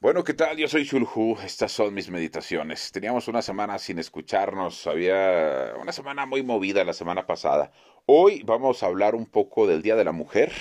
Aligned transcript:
Bueno, 0.00 0.22
¿qué 0.22 0.32
tal? 0.32 0.56
Yo 0.56 0.68
soy 0.68 0.84
Shulhu, 0.84 1.38
estas 1.44 1.72
son 1.72 1.92
mis 1.92 2.08
meditaciones. 2.08 2.92
Teníamos 2.92 3.26
una 3.26 3.42
semana 3.42 3.80
sin 3.80 3.98
escucharnos, 3.98 4.86
había 4.86 5.72
una 5.82 5.90
semana 5.90 6.24
muy 6.24 6.44
movida 6.44 6.84
la 6.84 6.92
semana 6.92 7.26
pasada. 7.26 7.72
Hoy 8.06 8.42
vamos 8.44 8.84
a 8.84 8.86
hablar 8.86 9.16
un 9.16 9.26
poco 9.26 9.66
del 9.66 9.82
Día 9.82 9.96
de 9.96 10.04
la 10.04 10.12
Mujer, 10.12 10.52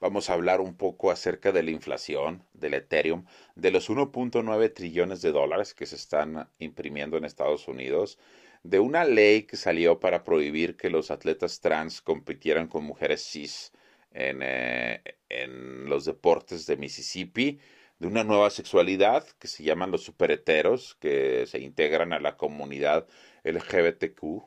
vamos 0.00 0.28
a 0.28 0.32
hablar 0.32 0.60
un 0.60 0.74
poco 0.74 1.12
acerca 1.12 1.52
de 1.52 1.62
la 1.62 1.70
inflación, 1.70 2.42
del 2.52 2.74
Ethereum, 2.74 3.26
de 3.54 3.70
los 3.70 3.88
1.9 3.88 4.74
trillones 4.74 5.22
de 5.22 5.30
dólares 5.30 5.72
que 5.72 5.86
se 5.86 5.94
están 5.94 6.48
imprimiendo 6.58 7.16
en 7.16 7.24
Estados 7.24 7.68
Unidos, 7.68 8.18
de 8.64 8.80
una 8.80 9.04
ley 9.04 9.44
que 9.44 9.56
salió 9.56 10.00
para 10.00 10.24
prohibir 10.24 10.76
que 10.76 10.90
los 10.90 11.12
atletas 11.12 11.60
trans 11.60 12.00
compitieran 12.02 12.66
con 12.66 12.82
mujeres 12.82 13.22
cis 13.22 13.70
en, 14.10 14.40
eh, 14.42 15.00
en 15.28 15.88
los 15.88 16.06
deportes 16.06 16.66
de 16.66 16.76
Mississippi, 16.76 17.60
de 17.98 18.06
una 18.06 18.24
nueva 18.24 18.50
sexualidad 18.50 19.26
que 19.38 19.48
se 19.48 19.64
llaman 19.64 19.90
los 19.90 20.04
superheteros, 20.04 20.96
que 21.00 21.46
se 21.46 21.60
integran 21.60 22.12
a 22.12 22.20
la 22.20 22.36
comunidad 22.36 23.06
LGBTQ 23.44 24.42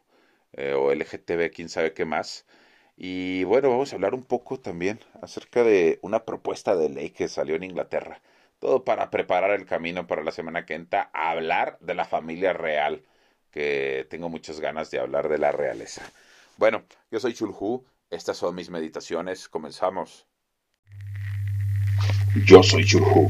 eh, 0.53 0.73
o 0.73 0.91
LGTB, 0.93 1.51
quién 1.53 1.69
sabe 1.69 1.93
qué 1.93 2.05
más. 2.05 2.45
Y 2.97 3.43
bueno, 3.45 3.69
vamos 3.69 3.91
a 3.91 3.95
hablar 3.95 4.13
un 4.13 4.23
poco 4.23 4.59
también 4.59 4.99
acerca 5.21 5.63
de 5.63 5.99
una 6.01 6.25
propuesta 6.25 6.75
de 6.75 6.89
ley 6.89 7.09
que 7.11 7.27
salió 7.27 7.55
en 7.55 7.63
Inglaterra. 7.63 8.21
Todo 8.59 8.83
para 8.85 9.09
preparar 9.09 9.51
el 9.51 9.65
camino 9.65 10.07
para 10.07 10.23
la 10.23 10.31
semana 10.31 10.65
que 10.65 10.75
entra 10.75 11.09
a 11.13 11.31
hablar 11.31 11.77
de 11.81 11.95
la 11.95 12.05
familia 12.05 12.53
real, 12.53 13.03
que 13.51 14.07
tengo 14.09 14.29
muchas 14.29 14.59
ganas 14.59 14.91
de 14.91 14.99
hablar 14.99 15.29
de 15.29 15.39
la 15.39 15.51
realeza. 15.51 16.03
Bueno, 16.57 16.83
yo 17.11 17.19
soy 17.19 17.33
Chulhu, 17.33 17.85
estas 18.09 18.37
son 18.37 18.55
mis 18.55 18.69
meditaciones, 18.69 19.49
comenzamos. 19.49 20.27
Yo 22.33 22.63
soy 22.63 22.85
Chulhu 22.85 23.29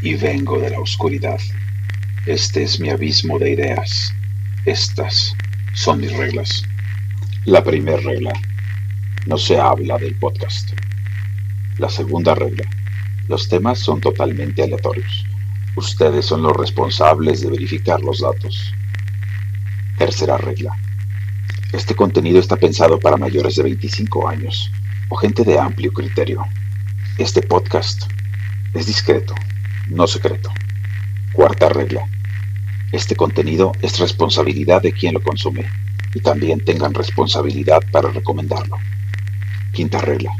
y 0.00 0.14
vengo 0.14 0.58
de 0.58 0.70
la 0.70 0.80
oscuridad. 0.80 1.38
Este 2.24 2.62
es 2.62 2.80
mi 2.80 2.88
abismo 2.88 3.38
de 3.38 3.50
ideas. 3.50 4.14
Estas 4.64 5.34
son 5.74 6.00
mis 6.00 6.10
reglas. 6.16 6.64
La 7.44 7.62
primera 7.62 7.98
regla, 7.98 8.32
no 9.26 9.36
se 9.36 9.60
habla 9.60 9.98
del 9.98 10.18
podcast. 10.18 10.70
La 11.76 11.90
segunda 11.90 12.34
regla, 12.34 12.64
los 13.28 13.46
temas 13.46 13.80
son 13.80 14.00
totalmente 14.00 14.62
aleatorios. 14.62 15.26
Ustedes 15.76 16.24
son 16.24 16.44
los 16.44 16.56
responsables 16.56 17.42
de 17.42 17.50
verificar 17.50 18.00
los 18.00 18.20
datos. 18.20 18.72
Tercera 19.98 20.38
regla, 20.38 20.74
este 21.74 21.94
contenido 21.94 22.40
está 22.40 22.56
pensado 22.56 22.98
para 22.98 23.18
mayores 23.18 23.56
de 23.56 23.64
25 23.64 24.26
años 24.26 24.70
o 25.10 25.16
gente 25.16 25.44
de 25.44 25.58
amplio 25.58 25.92
criterio. 25.92 26.42
Este 27.16 27.42
podcast 27.42 28.10
es 28.74 28.86
discreto, 28.86 29.36
no 29.88 30.08
secreto. 30.08 30.50
Cuarta 31.32 31.68
regla. 31.68 32.08
Este 32.90 33.14
contenido 33.14 33.70
es 33.82 34.00
responsabilidad 34.00 34.82
de 34.82 34.92
quien 34.92 35.14
lo 35.14 35.22
consume 35.22 35.64
y 36.12 36.18
también 36.18 36.64
tengan 36.64 36.92
responsabilidad 36.92 37.82
para 37.92 38.10
recomendarlo. 38.10 38.78
Quinta 39.72 40.00
regla. 40.00 40.32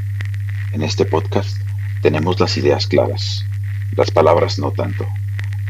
En 0.73 0.83
este 0.83 1.05
podcast 1.05 1.57
tenemos 2.03 2.41
las 2.41 2.57
ideas 2.57 2.89
claras, 2.89 3.45
las 3.97 4.11
palabras 4.11 4.59
no 4.59 4.73
tanto. 4.73 5.07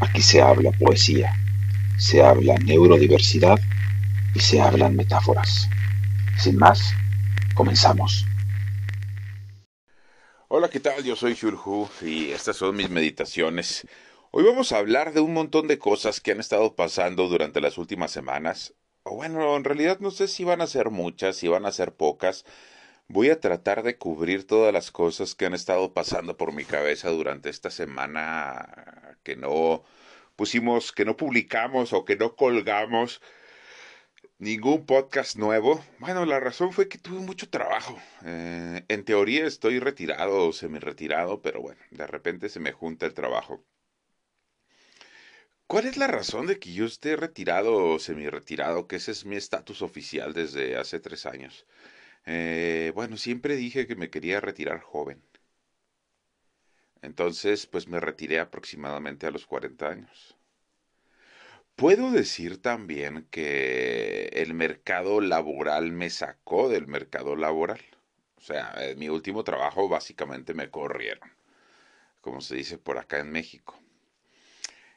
Aquí 0.01 0.23
se 0.23 0.41
habla 0.41 0.71
poesía, 0.71 1.33
se 1.99 2.23
habla 2.23 2.55
neurodiversidad 2.57 3.59
y 4.33 4.39
se 4.39 4.59
hablan 4.59 4.95
metáforas. 4.95 5.69
Sin 6.39 6.57
más, 6.57 6.95
comenzamos. 7.53 8.25
Hola, 10.47 10.69
¿qué 10.69 10.79
tal? 10.79 11.03
Yo 11.03 11.15
soy 11.15 11.33
Shulhu 11.33 11.89
y 12.03 12.29
estas 12.29 12.57
son 12.57 12.75
mis 12.75 12.91
meditaciones. 12.91 13.87
Hoy 14.29 14.43
vamos 14.43 14.71
a 14.71 14.77
hablar 14.77 15.11
de 15.11 15.19
un 15.19 15.33
montón 15.33 15.67
de 15.67 15.79
cosas 15.79 16.21
que 16.21 16.33
han 16.33 16.39
estado 16.39 16.75
pasando 16.75 17.27
durante 17.27 17.61
las 17.61 17.79
últimas 17.79 18.11
semanas. 18.11 18.75
O 19.01 19.15
bueno, 19.15 19.55
en 19.55 19.63
realidad 19.63 19.99
no 20.01 20.11
sé 20.11 20.27
si 20.27 20.43
van 20.43 20.61
a 20.61 20.67
ser 20.67 20.91
muchas, 20.91 21.35
si 21.37 21.47
van 21.47 21.65
a 21.65 21.71
ser 21.71 21.93
pocas. 21.95 22.45
Voy 23.07 23.31
a 23.31 23.39
tratar 23.39 23.81
de 23.81 23.97
cubrir 23.97 24.45
todas 24.45 24.71
las 24.71 24.91
cosas 24.91 25.33
que 25.33 25.47
han 25.47 25.55
estado 25.55 25.95
pasando 25.95 26.37
por 26.37 26.53
mi 26.53 26.63
cabeza 26.63 27.09
durante 27.09 27.49
esta 27.49 27.71
semana 27.71 29.17
que 29.23 29.35
no 29.35 29.83
pusimos, 30.35 30.91
que 30.91 31.05
no 31.05 31.17
publicamos 31.17 31.91
o 31.91 32.05
que 32.05 32.17
no 32.17 32.35
colgamos 32.35 33.19
ningún 34.37 34.85
podcast 34.85 35.37
nuevo. 35.37 35.83
Bueno, 35.99 36.25
la 36.25 36.39
razón 36.39 36.71
fue 36.73 36.87
que 36.89 36.97
tuve 36.97 37.19
mucho 37.19 37.49
trabajo. 37.49 37.97
Eh, 38.23 38.83
en 38.87 39.03
teoría 39.05 39.45
estoy 39.45 39.79
retirado 39.79 40.47
o 40.47 40.53
semi-retirado, 40.53 41.41
pero 41.41 41.61
bueno, 41.61 41.81
de 41.91 42.07
repente 42.07 42.49
se 42.49 42.59
me 42.59 42.71
junta 42.71 43.05
el 43.05 43.13
trabajo. 43.13 43.63
¿Cuál 45.67 45.85
es 45.87 45.97
la 45.97 46.07
razón 46.07 46.45
de 46.47 46.59
que 46.59 46.73
yo 46.73 46.85
esté 46.85 47.15
retirado 47.15 47.75
o 47.75 47.99
semi-retirado? 47.99 48.87
Que 48.87 48.97
ese 48.97 49.11
es 49.11 49.25
mi 49.25 49.35
estatus 49.35 49.81
oficial 49.81 50.33
desde 50.33 50.77
hace 50.77 50.99
tres 50.99 51.25
años. 51.25 51.65
Eh, 52.25 52.91
bueno, 52.95 53.17
siempre 53.17 53.55
dije 53.55 53.87
que 53.87 53.95
me 53.95 54.09
quería 54.09 54.39
retirar 54.41 54.81
joven. 54.81 55.21
Entonces, 57.01 57.67
pues 57.67 57.87
me 57.87 58.01
retiré 58.01 58.39
aproximadamente 58.39 59.27
a 59.27 59.31
los 59.31 59.45
40 59.45 59.87
años. 59.87 60.35
Puedo 61.75 62.11
decir 62.11 62.61
también 62.61 63.27
que 63.31 64.29
el 64.33 64.53
mercado 64.53 65.19
laboral 65.21 65.91
me 65.91 66.09
sacó 66.09 66.69
del 66.69 66.87
mercado 66.87 67.35
laboral. 67.35 67.81
O 68.37 68.41
sea, 68.41 68.73
mi 68.97 69.09
último 69.09 69.43
trabajo 69.43 69.89
básicamente 69.89 70.53
me 70.53 70.69
corrieron, 70.69 71.29
como 72.21 72.41
se 72.41 72.55
dice 72.55 72.77
por 72.77 72.97
acá 72.97 73.19
en 73.19 73.31
México. 73.31 73.79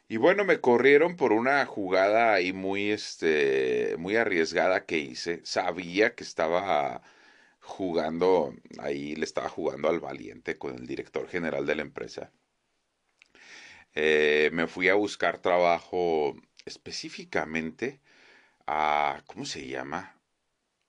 Y 0.09 0.17
bueno, 0.17 0.45
me 0.45 0.61
corrieron 0.61 1.17
por 1.17 1.33
una 1.33 1.65
jugada 1.67 2.33
ahí 2.35 2.53
muy, 2.53 2.91
este, 2.91 3.97
muy 3.99 4.17
arriesgada 4.17 4.87
que 4.87 4.99
hice. 4.99 5.41
Sabía 5.45 6.15
que 6.15 6.25
estaba 6.25 7.03
jugando, 7.61 8.55
ahí 8.79 9.17
le 9.17 9.25
estaba 9.25 9.49
jugando 9.49 9.89
al 9.89 10.01
valiente 10.01 10.59
con 10.59 10.75
el 10.77 10.87
director 10.87 11.29
general 11.29 11.67
de 11.67 11.75
la 11.77 11.83
empresa. 11.83 12.33
Eh, 13.95 14.51
me 14.53 14.67
fui 14.67 14.89
a 14.89 14.95
buscar 14.95 15.39
trabajo 15.43 16.35
específicamente 16.69 18.01
a, 18.67 19.23
¿cómo 19.27 19.45
se 19.47 19.67
llama? 19.69 20.21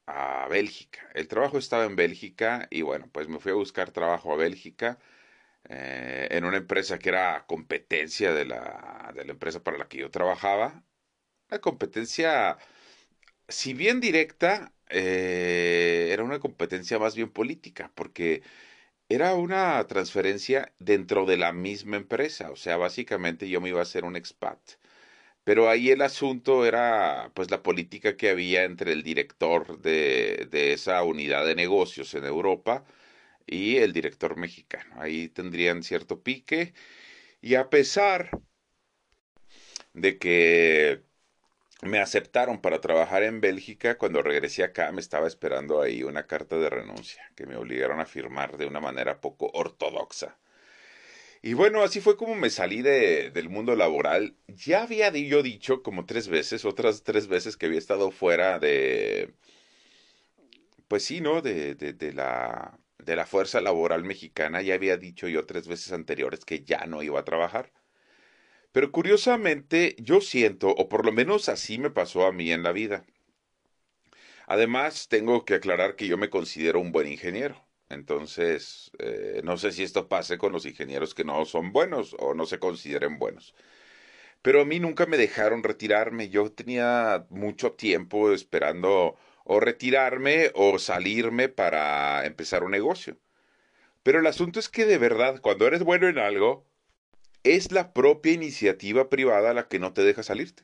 A 0.08 0.48
Bélgica. 0.50 1.02
El 1.16 1.28
trabajo 1.28 1.58
estaba 1.60 1.86
en 1.86 1.96
Bélgica 1.96 2.68
y 2.72 2.82
bueno, 2.84 3.10
pues 3.12 3.28
me 3.30 3.40
fui 3.40 3.52
a 3.52 3.56
buscar 3.56 3.92
trabajo 3.92 4.34
a 4.34 4.38
Bélgica 4.38 5.00
eh, 5.70 6.28
en 6.32 6.46
una 6.46 6.58
empresa 6.58 7.00
que 7.00 7.10
era 7.10 7.46
competencia 7.48 8.34
de 8.34 8.46
la, 8.46 9.12
de 9.16 9.26
la 9.26 9.32
empresa 9.34 9.64
para 9.64 9.78
la 9.78 9.88
que 9.88 10.00
yo 10.00 10.12
trabajaba. 10.12 10.84
Una 11.52 11.60
competencia, 11.62 12.58
si 13.48 13.74
bien 13.74 14.00
directa, 14.02 14.74
eh, 14.90 16.10
era 16.12 16.24
una 16.24 16.40
competencia 16.40 17.00
más 17.00 17.16
bien 17.16 17.30
política, 17.32 17.92
porque 17.96 18.44
era 19.10 19.36
una 19.36 19.86
transferencia 19.88 20.74
dentro 20.80 21.26
de 21.26 21.38
la 21.38 21.54
misma 21.54 21.98
empresa. 21.98 22.52
O 22.52 22.56
sea, 22.56 22.78
básicamente 22.78 23.50
yo 23.50 23.62
me 23.62 23.70
iba 23.70 23.80
a 23.80 23.84
hacer 23.84 24.06
un 24.06 24.16
expat 24.16 24.60
pero 25.50 25.68
ahí 25.68 25.90
el 25.90 26.04
asunto 26.04 26.64
era 26.64 27.32
pues 27.34 27.50
la 27.50 27.64
política 27.64 28.16
que 28.16 28.30
había 28.30 28.66
entre 28.66 28.92
el 28.94 29.02
director 29.02 29.82
de, 29.82 30.48
de 30.52 30.74
esa 30.74 31.02
unidad 31.02 31.44
de 31.44 31.56
negocios 31.56 32.14
en 32.14 32.24
Europa 32.26 32.86
y 33.48 33.78
el 33.78 33.92
director 33.92 34.38
mexicano. 34.38 35.02
Ahí 35.02 35.28
tendrían 35.30 35.82
cierto 35.82 36.22
pique 36.22 36.76
y 37.42 37.56
a 37.56 37.72
pesar 37.72 38.30
de 39.94 40.20
que 40.20 41.04
me 41.82 42.00
aceptaron 42.00 42.62
para 42.62 42.82
trabajar 42.82 43.24
en 43.24 43.42
Bélgica, 43.42 43.98
cuando 43.98 44.22
regresé 44.22 44.64
acá 44.64 44.92
me 44.92 45.02
estaba 45.02 45.28
esperando 45.28 45.82
ahí 45.82 46.04
una 46.04 46.28
carta 46.28 46.58
de 46.58 46.70
renuncia 46.70 47.24
que 47.36 47.48
me 47.48 47.56
obligaron 47.56 48.00
a 48.00 48.06
firmar 48.06 48.58
de 48.58 48.68
una 48.68 48.82
manera 48.82 49.20
poco 49.22 49.50
ortodoxa. 49.54 50.38
Y 51.42 51.54
bueno, 51.54 51.84
así 51.84 52.02
fue 52.02 52.18
como 52.18 52.36
me 52.36 52.50
salí 52.50 52.82
de, 52.82 53.32
del 53.32 53.50
mundo 53.50 53.76
laboral. 53.76 54.36
Ya 54.48 54.84
había 54.84 55.10
yo 55.12 55.42
dicho 55.44 55.82
como 55.84 56.06
tres 56.06 56.28
veces, 56.28 56.66
otras 56.66 57.04
tres 57.04 57.28
veces 57.28 57.56
que 57.58 57.66
había 57.68 57.80
estado 57.80 58.12
fuera 58.12 58.60
de, 58.60 59.34
pues 60.88 61.06
sí, 61.06 61.22
¿no? 61.22 61.42
De, 61.42 61.76
de, 61.76 61.94
de 61.94 62.14
la, 62.14 62.80
de 62.98 63.16
la 63.16 63.26
fuerza 63.26 63.62
laboral 63.62 64.04
mexicana. 64.04 64.62
Ya 64.62 64.74
había 64.76 64.98
dicho 64.98 65.28
yo 65.28 65.46
tres 65.46 65.68
veces 65.68 65.92
anteriores 65.94 66.46
que 66.46 66.64
ya 66.64 66.86
no 66.86 67.04
iba 67.04 67.20
a 67.20 67.26
trabajar. 67.26 67.72
Pero 68.72 68.92
curiosamente 68.92 69.96
yo 70.00 70.22
siento, 70.22 70.70
o 70.70 70.90
por 70.90 71.06
lo 71.06 71.12
menos 71.12 71.50
así 71.50 71.78
me 71.78 71.92
pasó 71.92 72.26
a 72.26 72.32
mí 72.32 72.52
en 72.52 72.64
la 72.64 72.72
vida. 72.72 73.06
Además, 74.48 75.08
tengo 75.08 75.46
que 75.46 75.54
aclarar 75.54 75.96
que 75.96 76.08
yo 76.08 76.18
me 76.18 76.30
considero 76.30 76.82
un 76.82 76.92
buen 76.92 77.08
ingeniero. 77.08 77.66
Entonces, 77.90 78.92
eh, 79.00 79.42
no 79.44 79.58
sé 79.58 79.72
si 79.72 79.84
esto 79.84 80.08
pase 80.08 80.38
con 80.38 80.52
los 80.54 80.66
ingenieros 80.66 81.16
que 81.16 81.24
no 81.24 81.46
son 81.46 81.72
buenos 81.74 82.16
o 82.20 82.34
no 82.36 82.46
se 82.46 82.60
consideren 82.60 83.20
buenos. 83.20 83.56
Pero 84.42 84.62
a 84.62 84.66
mí 84.66 84.80
nunca 84.80 85.06
me 85.06 85.18
dejaron 85.18 85.64
retirarme. 85.64 86.30
Yo 86.30 86.52
tenía 86.52 87.26
mucho 87.30 87.74
tiempo 87.74 88.32
esperando 88.32 89.18
o 89.44 89.60
retirarme 89.60 90.52
o 90.56 90.80
salirme 90.80 91.50
para 91.50 92.26
empezar 92.26 92.64
un 92.64 92.72
negocio. 92.72 93.18
Pero 94.04 94.20
el 94.20 94.28
asunto 94.28 94.60
es 94.60 94.70
que 94.70 94.86
de 94.86 94.98
verdad, 94.98 95.42
cuando 95.42 95.68
eres 95.68 95.84
bueno 95.84 96.08
en 96.08 96.20
algo, 96.20 96.66
es 97.44 97.72
la 97.72 97.94
propia 97.94 98.34
iniciativa 98.34 99.10
privada 99.10 99.54
la 99.54 99.68
que 99.68 99.80
no 99.80 99.94
te 99.94 100.04
deja 100.04 100.24
salirte. 100.24 100.64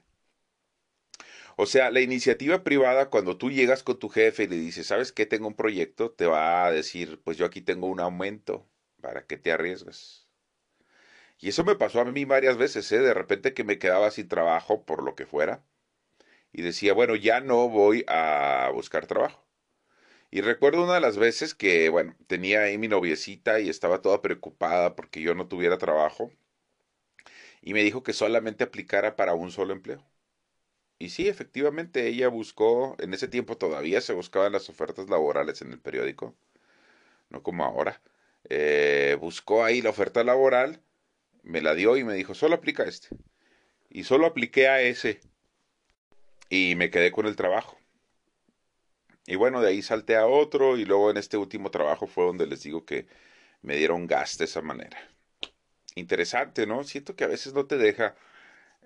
O 1.58 1.66
sea, 1.66 1.92
la 1.92 2.00
iniciativa 2.02 2.64
privada, 2.64 3.10
cuando 3.10 3.38
tú 3.38 3.52
llegas 3.52 3.84
con 3.84 4.00
tu 4.00 4.08
jefe 4.10 4.44
y 4.44 4.48
le 4.48 4.56
dices, 4.58 4.88
¿sabes 4.88 5.12
qué? 5.12 5.26
Tengo 5.26 5.48
un 5.48 5.56
proyecto, 5.56 6.12
te 6.12 6.26
va 6.28 6.66
a 6.66 6.72
decir, 6.72 7.20
pues 7.24 7.38
yo 7.38 7.46
aquí 7.46 7.62
tengo 7.62 7.88
un 7.88 8.00
aumento, 8.00 8.66
¿para 9.02 9.26
que 9.26 9.38
te 9.38 9.52
arriesgas? 9.52 10.28
Y 11.40 11.50
eso 11.50 11.64
me 11.64 11.76
pasó 11.76 12.02
a 12.02 12.06
mí 12.06 12.26
varias 12.26 12.58
veces, 12.58 12.92
¿eh? 12.92 13.00
De 13.00 13.14
repente 13.14 13.54
que 13.54 13.64
me 13.64 13.80
quedaba 13.80 14.12
sin 14.12 14.28
trabajo 14.28 14.86
por 14.86 15.04
lo 15.04 15.16
que 15.16 15.26
fuera. 15.26 15.64
Y 16.54 16.62
decía, 16.64 16.94
bueno, 16.94 17.16
ya 17.16 17.42
no 17.42 17.70
voy 17.70 18.06
a 18.08 18.72
buscar 18.74 19.08
trabajo. 19.08 19.46
Y 20.32 20.42
recuerdo 20.42 20.84
una 20.86 20.96
de 20.96 21.02
las 21.02 21.18
veces 21.18 21.56
que, 21.56 21.90
bueno, 21.90 22.16
tenía 22.28 22.64
ahí 22.64 22.78
mi 22.78 22.88
noviecita 22.90 23.60
y 23.62 23.70
estaba 23.70 24.02
toda 24.02 24.22
preocupada 24.22 24.96
porque 24.96 25.22
yo 25.22 25.36
no 25.36 25.48
tuviera 25.48 25.78
trabajo. 25.80 26.32
Y 27.62 27.74
me 27.74 27.84
dijo 27.84 28.02
que 28.02 28.14
solamente 28.14 28.64
aplicara 28.64 29.18
para 29.18 29.34
un 29.34 29.52
solo 29.52 29.74
empleo. 29.74 30.02
Y 30.98 31.10
sí, 31.10 31.28
efectivamente, 31.28 32.08
ella 32.08 32.30
buscó, 32.30 32.96
en 33.00 33.14
ese 33.14 33.28
tiempo 33.28 33.58
todavía 33.58 34.02
se 34.02 34.14
buscaban 34.14 34.54
las 34.54 34.70
ofertas 34.70 35.10
laborales 35.10 35.62
en 35.62 35.72
el 35.72 35.80
periódico, 35.80 36.36
no 37.30 37.44
como 37.44 37.66
ahora. 37.66 38.02
Eh, 38.50 39.18
buscó 39.20 39.64
ahí 39.64 39.82
la 39.82 39.90
oferta 39.90 40.24
laboral, 40.24 40.82
me 41.44 41.62
la 41.62 41.76
dio 41.76 41.98
y 41.98 42.04
me 42.04 42.14
dijo, 42.14 42.34
solo 42.34 42.56
aplica 42.56 42.84
este. 42.84 43.10
Y 43.90 44.04
solo 44.04 44.26
apliqué 44.28 44.68
a 44.68 44.82
ese. 44.82 45.20
Y 46.50 46.76
me 46.76 46.90
quedé 46.90 47.12
con 47.12 47.26
el 47.26 47.36
trabajo. 47.36 47.78
Y 49.28 49.36
bueno, 49.36 49.62
de 49.62 49.70
ahí 49.70 49.82
salté 49.82 50.16
a 50.16 50.28
otro 50.28 50.78
y 50.78 50.86
luego 50.86 51.10
en 51.10 51.18
este 51.18 51.38
último 51.38 51.72
trabajo 51.72 52.08
fue 52.08 52.26
donde 52.26 52.48
les 52.48 52.64
digo 52.64 52.86
que 52.86 53.08
me 53.62 53.76
dieron 53.76 54.08
gas 54.08 54.38
de 54.38 54.46
esa 54.46 54.62
manera. 54.62 54.98
Interesante, 55.96 56.68
¿no? 56.68 56.84
Siento 56.84 57.16
que 57.16 57.24
a 57.24 57.28
veces 57.28 57.54
no 57.54 57.66
te 57.66 57.78
deja 57.78 58.16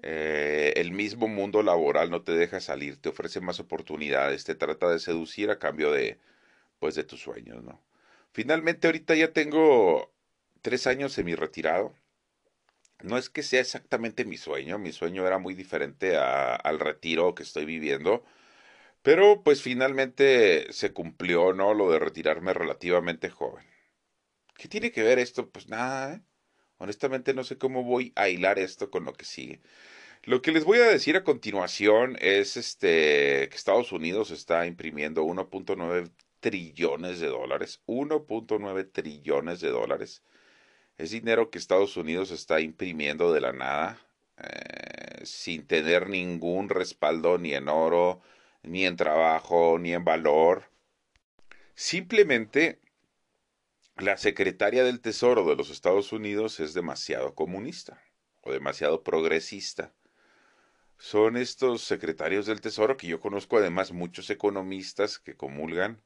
eh, 0.04 0.74
el 0.78 0.92
mismo 0.92 1.28
mundo 1.28 1.64
laboral 1.64 2.10
no 2.10 2.24
te 2.24 2.34
deja 2.34 2.60
salir, 2.60 2.98
te 2.98 3.10
ofrece 3.10 3.42
más 3.42 3.60
oportunidades, 3.60 4.44
te 4.46 4.56
trata 4.56 4.90
de 4.90 5.00
seducir 5.00 5.50
a 5.52 5.60
cambio 5.60 5.92
de, 5.92 6.20
pues, 6.80 6.96
de 6.96 7.04
tus 7.04 7.22
sueños, 7.22 7.64
¿no? 7.64 7.82
Finalmente, 8.32 8.88
ahorita 8.88 9.16
ya 9.16 9.34
tengo 9.34 10.12
tres 10.62 10.88
años 10.88 11.14
semi 11.14 11.36
retirado. 11.36 11.94
No 13.02 13.18
es 13.18 13.30
que 13.30 13.44
sea 13.44 13.62
exactamente 13.62 14.26
mi 14.26 14.38
sueño, 14.38 14.78
mi 14.78 14.92
sueño 14.92 15.26
era 15.26 15.38
muy 15.40 15.54
diferente 15.54 16.18
al 16.18 16.80
retiro 16.80 17.34
que 17.34 17.44
estoy 17.44 17.66
viviendo, 17.66 18.26
pero 19.04 19.44
pues 19.44 19.62
finalmente 19.62 20.72
se 20.74 20.94
cumplió, 20.94 21.54
¿no? 21.54 21.74
Lo 21.74 21.92
de 21.92 22.00
retirarme 22.00 22.54
relativamente 22.54 23.30
joven. 23.30 23.66
¿Qué 24.56 24.68
tiene 24.68 24.92
que 24.92 25.04
ver 25.04 25.20
esto? 25.20 25.50
Pues 25.50 25.70
nada, 25.70 26.16
¿eh? 26.16 26.22
Honestamente 26.80 27.34
no 27.34 27.44
sé 27.44 27.58
cómo 27.58 27.84
voy 27.84 28.12
a 28.16 28.30
hilar 28.30 28.58
esto 28.58 28.90
con 28.90 29.06
lo 29.06 29.14
que 29.14 29.26
sigue. 29.26 29.60
Lo 30.24 30.42
que 30.42 30.52
les 30.52 30.66
voy 30.66 30.80
a 30.80 30.88
decir 30.88 31.16
a 31.16 31.24
continuación 31.24 32.18
es 32.20 32.58
este 32.58 33.48
que 33.50 33.56
Estados 33.56 33.92
Unidos 33.92 34.32
está 34.32 34.66
imprimiendo 34.66 35.24
1.9 35.24 36.12
trillones 36.40 37.20
de 37.20 37.28
dólares. 37.28 37.82
1.9 37.86 38.92
trillones 38.92 39.60
de 39.62 39.70
dólares. 39.70 40.24
Es 40.98 41.12
dinero 41.12 41.50
que 41.50 41.58
Estados 41.58 41.96
Unidos 41.98 42.32
está 42.32 42.60
imprimiendo 42.60 43.32
de 43.34 43.42
la 43.42 43.54
nada, 43.54 44.00
eh, 44.38 45.26
sin 45.26 45.66
tener 45.68 46.10
ningún 46.10 46.70
respaldo 46.70 47.38
ni 47.38 47.54
en 47.54 47.70
oro, 47.70 48.22
ni 48.64 48.86
en 48.86 48.98
trabajo, 48.98 49.78
ni 49.80 49.94
en 49.94 50.04
valor. 50.04 50.70
Simplemente 51.76 52.80
la 54.00 54.18
secretaria 54.18 54.84
del 54.84 55.02
Tesoro 55.02 55.46
de 55.46 55.56
los 55.56 55.70
Estados 55.70 56.14
Unidos 56.14 56.60
es 56.60 56.74
demasiado 56.74 57.36
comunista 57.36 58.02
o 58.42 58.52
demasiado 58.54 59.04
progresista. 59.04 59.94
Son 60.98 61.38
estos 61.38 61.84
secretarios 61.84 62.46
del 62.46 62.62
Tesoro 62.62 62.98
que 62.98 63.08
yo 63.08 63.20
conozco 63.20 63.58
además 63.58 63.92
muchos 63.92 64.30
economistas 64.30 65.20
que 65.20 65.36
comulgan, 65.36 66.02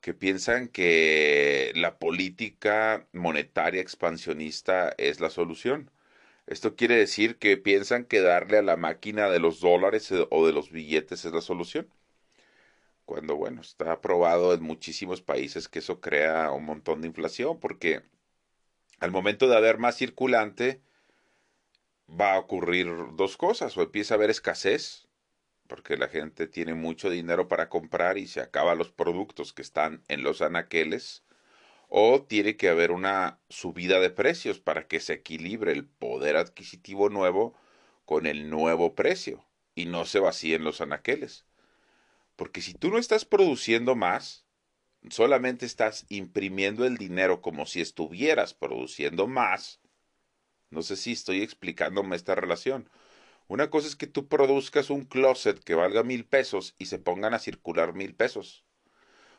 que 0.00 0.14
piensan 0.14 0.68
que 0.68 1.72
la 1.74 1.98
política 1.98 3.06
monetaria 3.12 3.80
expansionista 3.80 4.94
es 4.98 5.20
la 5.20 5.30
solución. 5.30 5.90
Esto 6.46 6.76
quiere 6.76 6.96
decir 6.96 7.36
que 7.38 7.56
piensan 7.56 8.04
que 8.04 8.20
darle 8.20 8.58
a 8.58 8.62
la 8.62 8.76
máquina 8.76 9.30
de 9.30 9.40
los 9.40 9.60
dólares 9.60 10.10
o 10.30 10.46
de 10.46 10.52
los 10.52 10.70
billetes 10.70 11.24
es 11.24 11.32
la 11.32 11.40
solución 11.40 11.88
cuando 13.04 13.36
bueno, 13.36 13.60
está 13.60 14.00
probado 14.00 14.54
en 14.54 14.62
muchísimos 14.62 15.22
países 15.22 15.68
que 15.68 15.80
eso 15.80 16.00
crea 16.00 16.50
un 16.52 16.64
montón 16.64 17.00
de 17.00 17.08
inflación, 17.08 17.60
porque 17.60 18.02
al 19.00 19.10
momento 19.10 19.48
de 19.48 19.56
haber 19.56 19.78
más 19.78 19.96
circulante 19.96 20.82
va 22.08 22.34
a 22.34 22.38
ocurrir 22.38 22.88
dos 23.14 23.36
cosas, 23.36 23.76
o 23.76 23.82
empieza 23.82 24.14
a 24.14 24.16
haber 24.16 24.30
escasez, 24.30 25.08
porque 25.66 25.96
la 25.96 26.08
gente 26.08 26.46
tiene 26.46 26.74
mucho 26.74 27.10
dinero 27.10 27.48
para 27.48 27.68
comprar 27.68 28.18
y 28.18 28.26
se 28.26 28.40
acaban 28.40 28.78
los 28.78 28.90
productos 28.90 29.52
que 29.52 29.62
están 29.62 30.02
en 30.08 30.22
los 30.22 30.42
anaqueles, 30.42 31.24
o 31.88 32.22
tiene 32.22 32.56
que 32.56 32.68
haber 32.68 32.90
una 32.90 33.38
subida 33.48 34.00
de 34.00 34.10
precios 34.10 34.60
para 34.60 34.86
que 34.88 35.00
se 35.00 35.14
equilibre 35.14 35.72
el 35.72 35.86
poder 35.86 36.36
adquisitivo 36.36 37.08
nuevo 37.08 37.54
con 38.04 38.26
el 38.26 38.50
nuevo 38.50 38.94
precio 38.94 39.44
y 39.74 39.86
no 39.86 40.04
se 40.04 40.20
vacíen 40.20 40.64
los 40.64 40.80
anaqueles. 40.80 41.46
Porque 42.36 42.60
si 42.60 42.74
tú 42.74 42.90
no 42.90 42.98
estás 42.98 43.24
produciendo 43.24 43.94
más, 43.94 44.46
solamente 45.10 45.66
estás 45.66 46.06
imprimiendo 46.08 46.84
el 46.84 46.96
dinero 46.96 47.40
como 47.40 47.66
si 47.66 47.80
estuvieras 47.80 48.54
produciendo 48.54 49.26
más. 49.26 49.80
No 50.70 50.82
sé 50.82 50.96
si 50.96 51.12
estoy 51.12 51.42
explicándome 51.42 52.16
esta 52.16 52.34
relación. 52.34 52.88
Una 53.46 53.70
cosa 53.70 53.86
es 53.86 53.96
que 53.96 54.06
tú 54.06 54.26
produzcas 54.26 54.90
un 54.90 55.04
closet 55.04 55.62
que 55.62 55.74
valga 55.74 56.02
mil 56.02 56.24
pesos 56.24 56.74
y 56.78 56.86
se 56.86 56.98
pongan 56.98 57.34
a 57.34 57.38
circular 57.38 57.92
mil 57.94 58.14
pesos. 58.14 58.64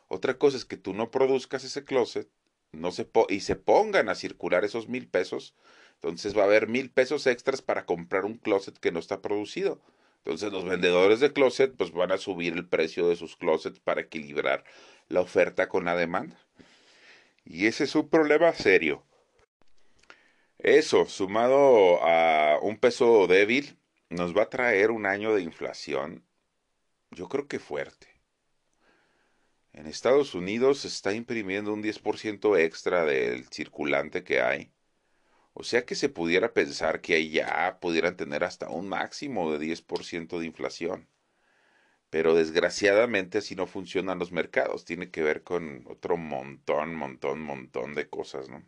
Otra 0.08 0.38
cosa 0.38 0.56
es 0.56 0.64
que 0.64 0.76
tú 0.76 0.94
no 0.94 1.10
produzcas 1.10 1.64
ese 1.64 1.84
closet 1.84 2.30
y 3.28 3.40
se 3.40 3.56
pongan 3.56 4.08
a 4.08 4.14
circular 4.14 4.64
esos 4.64 4.88
mil 4.88 5.08
pesos. 5.08 5.54
Entonces 5.94 6.36
va 6.36 6.42
a 6.42 6.46
haber 6.46 6.68
mil 6.68 6.90
pesos 6.90 7.26
extras 7.26 7.62
para 7.62 7.86
comprar 7.86 8.24
un 8.24 8.38
closet 8.38 8.78
que 8.78 8.92
no 8.92 9.00
está 9.00 9.20
producido. 9.20 9.80
Entonces 10.26 10.52
los 10.52 10.64
vendedores 10.64 11.20
de 11.20 11.32
closet 11.32 11.76
pues 11.76 11.92
van 11.92 12.10
a 12.10 12.18
subir 12.18 12.52
el 12.54 12.66
precio 12.66 13.08
de 13.08 13.14
sus 13.14 13.36
closets 13.36 13.78
para 13.78 14.00
equilibrar 14.00 14.64
la 15.08 15.20
oferta 15.20 15.68
con 15.68 15.84
la 15.84 15.94
demanda. 15.94 16.36
Y 17.44 17.66
ese 17.66 17.84
es 17.84 17.94
un 17.94 18.08
problema 18.08 18.52
serio. 18.52 19.04
Eso, 20.58 21.06
sumado 21.06 22.02
a 22.02 22.58
un 22.60 22.76
peso 22.76 23.28
débil, 23.28 23.78
nos 24.10 24.36
va 24.36 24.42
a 24.42 24.50
traer 24.50 24.90
un 24.90 25.06
año 25.06 25.32
de 25.32 25.42
inflación, 25.42 26.24
yo 27.12 27.28
creo 27.28 27.46
que 27.46 27.60
fuerte. 27.60 28.08
En 29.72 29.86
Estados 29.86 30.34
Unidos 30.34 30.80
se 30.80 30.88
está 30.88 31.12
imprimiendo 31.12 31.72
un 31.72 31.84
10% 31.84 32.58
extra 32.58 33.04
del 33.04 33.46
circulante 33.46 34.24
que 34.24 34.40
hay. 34.40 34.72
O 35.58 35.64
sea 35.64 35.86
que 35.86 35.94
se 35.94 36.10
pudiera 36.10 36.52
pensar 36.52 37.00
que 37.00 37.14
allá 37.14 37.78
pudieran 37.80 38.14
tener 38.14 38.44
hasta 38.44 38.68
un 38.68 38.90
máximo 38.90 39.50
de 39.50 39.58
10% 39.58 40.38
de 40.38 40.44
inflación. 40.44 41.08
Pero 42.10 42.34
desgraciadamente 42.34 43.38
así 43.38 43.56
no 43.56 43.66
funcionan 43.66 44.18
los 44.18 44.32
mercados. 44.32 44.84
Tiene 44.84 45.10
que 45.10 45.22
ver 45.22 45.44
con 45.44 45.82
otro 45.88 46.18
montón, 46.18 46.94
montón, 46.94 47.40
montón 47.40 47.94
de 47.94 48.06
cosas, 48.06 48.50
¿no? 48.50 48.62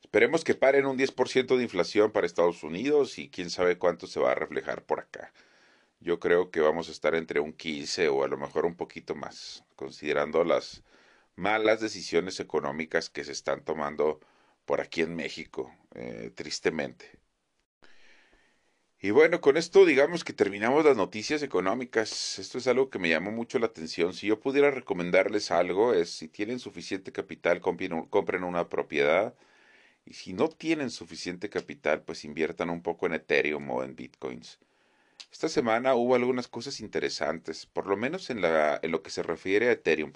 Esperemos 0.00 0.44
que 0.44 0.54
paren 0.54 0.86
un 0.86 0.96
10% 0.96 1.56
de 1.56 1.62
inflación 1.64 2.12
para 2.12 2.24
Estados 2.24 2.62
Unidos 2.62 3.18
y 3.18 3.28
quién 3.28 3.50
sabe 3.50 3.78
cuánto 3.78 4.06
se 4.06 4.20
va 4.20 4.30
a 4.30 4.36
reflejar 4.36 4.84
por 4.84 5.00
acá. 5.00 5.32
Yo 5.98 6.20
creo 6.20 6.52
que 6.52 6.60
vamos 6.60 6.88
a 6.88 6.92
estar 6.92 7.16
entre 7.16 7.40
un 7.40 7.52
15 7.52 8.08
o 8.10 8.22
a 8.22 8.28
lo 8.28 8.36
mejor 8.36 8.64
un 8.64 8.76
poquito 8.76 9.16
más, 9.16 9.64
considerando 9.74 10.44
las 10.44 10.84
malas 11.34 11.80
decisiones 11.80 12.38
económicas 12.38 13.10
que 13.10 13.24
se 13.24 13.32
están 13.32 13.64
tomando 13.64 14.20
por 14.66 14.80
aquí 14.82 15.02
en 15.02 15.16
México, 15.16 15.72
eh, 15.94 16.30
tristemente. 16.34 17.06
Y 19.00 19.10
bueno, 19.10 19.40
con 19.40 19.56
esto 19.56 19.84
digamos 19.84 20.24
que 20.24 20.32
terminamos 20.32 20.84
las 20.84 20.96
noticias 20.96 21.42
económicas. 21.42 22.38
Esto 22.38 22.58
es 22.58 22.66
algo 22.66 22.90
que 22.90 22.98
me 22.98 23.08
llamó 23.08 23.30
mucho 23.30 23.58
la 23.58 23.66
atención. 23.66 24.14
Si 24.14 24.26
yo 24.26 24.40
pudiera 24.40 24.70
recomendarles 24.70 25.50
algo, 25.50 25.94
es 25.94 26.10
si 26.10 26.28
tienen 26.28 26.58
suficiente 26.58 27.12
capital, 27.12 27.60
compren 27.60 28.44
una 28.44 28.68
propiedad. 28.68 29.34
Y 30.06 30.14
si 30.14 30.32
no 30.32 30.48
tienen 30.48 30.90
suficiente 30.90 31.50
capital, 31.50 32.02
pues 32.02 32.24
inviertan 32.24 32.70
un 32.70 32.82
poco 32.82 33.06
en 33.06 33.14
Ethereum 33.14 33.70
o 33.70 33.84
en 33.84 33.96
Bitcoins. 33.96 34.58
Esta 35.32 35.48
semana 35.48 35.94
hubo 35.94 36.14
algunas 36.14 36.48
cosas 36.48 36.80
interesantes, 36.80 37.66
por 37.66 37.86
lo 37.86 37.96
menos 37.96 38.30
en, 38.30 38.40
la, 38.42 38.80
en 38.82 38.90
lo 38.92 39.02
que 39.02 39.10
se 39.10 39.22
refiere 39.22 39.68
a 39.68 39.72
Ethereum. 39.72 40.12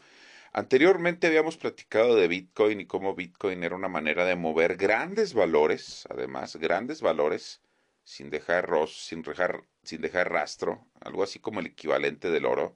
Anteriormente 0.53 1.29
habíamos 1.29 1.57
platicado 1.57 2.17
de 2.17 2.27
Bitcoin 2.27 2.81
y 2.81 2.87
cómo 2.87 3.15
Bitcoin 3.15 3.63
era 3.63 3.77
una 3.77 3.89
manera 3.89 4.25
de 4.25 4.35
mover 4.35 4.77
grandes 4.77 5.33
valores, 5.33 6.07
además, 6.11 6.57
grandes 6.57 7.03
valores, 7.03 7.63
sin 8.03 8.31
dejar, 8.31 8.69
sin 8.89 9.23
dejar, 9.23 9.63
sin 9.85 10.01
dejar 10.01 10.33
rastro, 10.33 10.85
algo 11.01 11.23
así 11.23 11.39
como 11.39 11.61
el 11.61 11.67
equivalente 11.67 12.31
del 12.31 12.47
oro. 12.47 12.75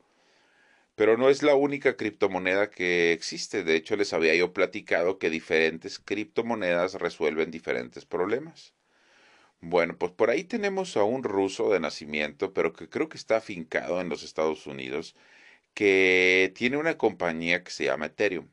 Pero 0.94 1.16
no 1.16 1.28
es 1.28 1.42
la 1.42 1.56
única 1.56 1.96
criptomoneda 1.96 2.70
que 2.70 3.12
existe. 3.12 3.64
De 3.64 3.74
hecho, 3.74 3.96
les 3.96 4.12
había 4.12 4.34
yo 4.36 4.52
platicado 4.52 5.18
que 5.18 5.30
diferentes 5.30 5.98
criptomonedas 5.98 6.94
resuelven 6.94 7.50
diferentes 7.50 8.04
problemas. 8.04 8.74
Bueno, 9.60 9.96
pues 9.98 10.12
por 10.12 10.30
ahí 10.30 10.44
tenemos 10.44 10.96
a 10.96 11.04
un 11.04 11.24
ruso 11.24 11.70
de 11.70 11.80
nacimiento, 11.80 12.52
pero 12.54 12.72
que 12.72 12.88
creo 12.88 13.08
que 13.08 13.16
está 13.16 13.38
afincado 13.38 14.00
en 14.00 14.08
los 14.08 14.22
Estados 14.22 14.66
Unidos, 14.66 15.16
que 15.74 16.52
tiene 16.56 16.76
una 16.78 16.98
compañía 16.98 17.64
que 17.64 17.70
se 17.70 17.84
llama 17.86 18.06
Ethereum. 18.06 18.48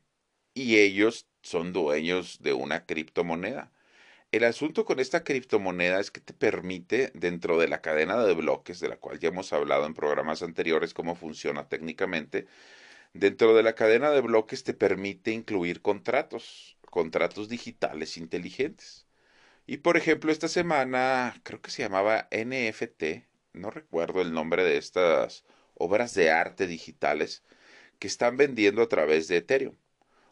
Y 0.54 0.78
ellos 0.80 1.28
son 1.42 1.74
dueños 1.74 2.40
de 2.42 2.54
una 2.54 2.86
criptomoneda. 2.86 3.72
El 4.32 4.46
asunto 4.46 4.86
con 4.86 5.00
esta 5.00 5.24
criptomoneda 5.24 6.00
es 6.00 6.12
que 6.12 6.22
te 6.22 6.34
permite, 6.34 7.12
dentro 7.16 7.60
de 7.60 7.68
la 7.68 7.82
cadena 7.82 8.24
de 8.24 8.34
bloques, 8.34 8.80
de 8.80 8.90
la 8.90 8.98
cual 8.98 9.20
ya 9.20 9.30
hemos 9.30 9.54
hablado 9.54 9.86
en 9.86 9.94
programas 9.94 10.42
anteriores 10.44 10.94
cómo 10.94 11.16
funciona 11.16 11.68
técnicamente, 11.70 12.48
dentro 13.14 13.56
de 13.56 13.64
la 13.64 13.76
cadena 13.76 14.12
de 14.12 14.22
bloques 14.22 14.64
te 14.64 14.74
permite 14.74 15.32
incluir 15.32 15.82
contratos, 15.82 16.78
contratos 16.90 17.50
digitales 17.50 18.18
inteligentes. 18.18 19.08
Y 19.66 19.78
por 19.78 19.98
ejemplo, 19.98 20.32
esta 20.32 20.48
semana 20.48 21.40
creo 21.44 21.62
que 21.62 21.72
se 21.72 21.84
llamaba 21.84 22.28
NFT, 22.32 23.26
no 23.54 23.72
recuerdo 23.72 24.22
el 24.22 24.34
nombre 24.34 24.64
de 24.64 24.78
estas 24.78 25.46
obras 25.82 26.14
de 26.16 26.32
arte 26.32 26.68
digitales 26.68 27.44
que 28.00 28.08
están 28.08 28.38
vendiendo 28.38 28.82
a 28.84 28.90
través 28.90 29.28
de 29.28 29.38
Ethereum. 29.38 29.76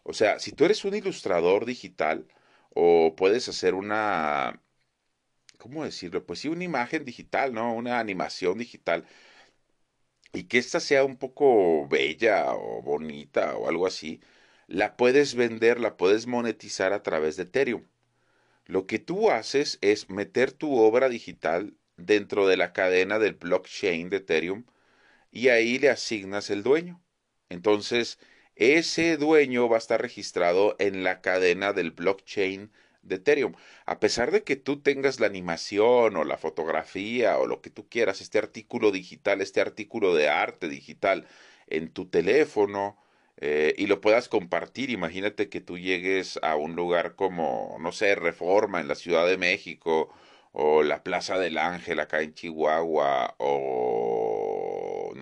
O 0.03 0.13
sea, 0.13 0.39
si 0.39 0.51
tú 0.53 0.65
eres 0.65 0.85
un 0.85 0.95
ilustrador 0.95 1.65
digital, 1.65 2.27
o 2.73 3.15
puedes 3.15 3.49
hacer 3.49 3.75
una, 3.75 4.61
¿cómo 5.57 5.85
decirlo? 5.85 6.25
Pues 6.25 6.39
sí, 6.39 6.49
una 6.49 6.63
imagen 6.63 7.05
digital, 7.05 7.53
¿no? 7.53 7.73
Una 7.75 7.99
animación 7.99 8.57
digital. 8.57 9.05
Y 10.33 10.43
que 10.45 10.57
ésta 10.59 10.79
sea 10.79 11.03
un 11.05 11.17
poco 11.17 11.87
bella 11.87 12.53
o 12.53 12.81
bonita 12.81 13.55
o 13.57 13.67
algo 13.69 13.87
así, 13.87 14.21
la 14.67 14.95
puedes 14.97 15.35
vender, 15.35 15.79
la 15.79 15.97
puedes 15.97 16.27
monetizar 16.27 16.93
a 16.93 17.03
través 17.03 17.35
de 17.35 17.43
Ethereum. 17.43 17.85
Lo 18.65 18.87
que 18.87 18.99
tú 18.99 19.31
haces 19.31 19.79
es 19.81 20.09
meter 20.09 20.51
tu 20.53 20.77
obra 20.77 21.09
digital 21.09 21.75
dentro 21.97 22.47
de 22.47 22.57
la 22.57 22.73
cadena 22.73 23.19
del 23.19 23.33
blockchain 23.35 24.09
de 24.09 24.17
Ethereum 24.17 24.65
y 25.31 25.50
ahí 25.50 25.79
le 25.79 25.89
asignas 25.89 26.50
el 26.50 26.63
dueño. 26.63 27.01
Entonces, 27.50 28.19
ese 28.55 29.17
dueño 29.17 29.69
va 29.69 29.77
a 29.77 29.79
estar 29.79 30.01
registrado 30.01 30.75
en 30.79 31.03
la 31.03 31.21
cadena 31.21 31.74
del 31.74 31.91
blockchain 31.91 32.71
de 33.01 33.15
Ethereum. 33.15 33.53
A 33.86 34.00
pesar 34.00 34.31
de 34.31 34.43
que 34.43 34.55
tú 34.55 34.81
tengas 34.81 35.19
la 35.19 35.27
animación 35.27 36.15
o 36.17 36.24
la 36.24 36.38
fotografía 36.38 37.38
o 37.39 37.48
lo 37.48 37.62
que 37.62 37.69
tú 37.69 37.88
quieras, 37.89 38.21
este 38.21 38.38
artículo 38.38 38.91
digital, 38.91 39.41
este 39.41 39.62
artículo 39.62 40.13
de 40.15 40.29
arte 40.29 40.67
digital 40.69 41.27
en 41.67 41.91
tu 41.91 42.07
teléfono 42.09 42.98
eh, 43.38 43.74
y 43.77 43.88
lo 43.88 44.01
puedas 44.01 44.27
compartir, 44.27 44.89
imagínate 44.89 45.50
que 45.50 45.62
tú 45.62 45.77
llegues 45.77 46.39
a 46.43 46.55
un 46.57 46.75
lugar 46.75 47.15
como, 47.15 47.77
no 47.79 47.91
sé, 47.93 48.15
Reforma 48.15 48.81
en 48.81 48.88
la 48.89 48.95
Ciudad 48.95 49.25
de 49.27 49.38
México 49.38 50.13
o 50.51 50.83
la 50.83 51.03
Plaza 51.03 51.38
del 51.39 51.57
Ángel 51.57 52.00
acá 52.00 52.21
en 52.21 52.33
Chihuahua 52.33 53.36
o 53.38 54.18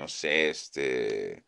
no 0.07 0.11
sé, 0.11 0.49
este 0.49 1.43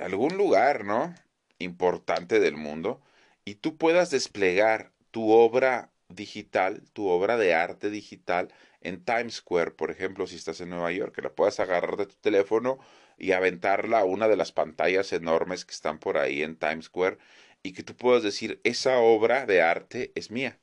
algún 0.00 0.38
lugar, 0.38 0.84
¿no? 0.86 1.14
Importante 1.58 2.40
del 2.40 2.56
mundo, 2.56 3.02
y 3.44 3.56
tú 3.56 3.76
puedas 3.76 4.10
desplegar 4.10 4.92
tu 5.10 5.30
obra 5.32 5.92
digital, 6.08 6.82
tu 6.94 7.08
obra 7.08 7.36
de 7.36 7.54
arte 7.54 7.90
digital 7.90 8.52
en 8.80 9.04
Times 9.04 9.34
Square, 9.34 9.72
por 9.72 9.90
ejemplo, 9.90 10.26
si 10.26 10.36
estás 10.36 10.60
en 10.62 10.70
Nueva 10.70 10.92
York, 10.92 11.14
que 11.14 11.22
la 11.22 11.34
puedas 11.34 11.60
agarrar 11.60 11.96
de 11.98 12.06
tu 12.06 12.14
teléfono 12.16 12.78
y 13.18 13.32
aventarla 13.32 14.00
a 14.00 14.04
una 14.04 14.28
de 14.28 14.36
las 14.36 14.52
pantallas 14.52 15.12
enormes 15.12 15.66
que 15.66 15.72
están 15.72 15.98
por 15.98 16.16
ahí 16.16 16.42
en 16.42 16.56
Times 16.56 16.86
Square 16.86 17.18
y 17.62 17.72
que 17.74 17.82
tú 17.82 17.94
puedas 17.96 18.22
decir, 18.22 18.60
esa 18.64 18.98
obra 18.98 19.44
de 19.46 19.60
arte 19.62 20.12
es 20.14 20.30
mía. 20.30 20.58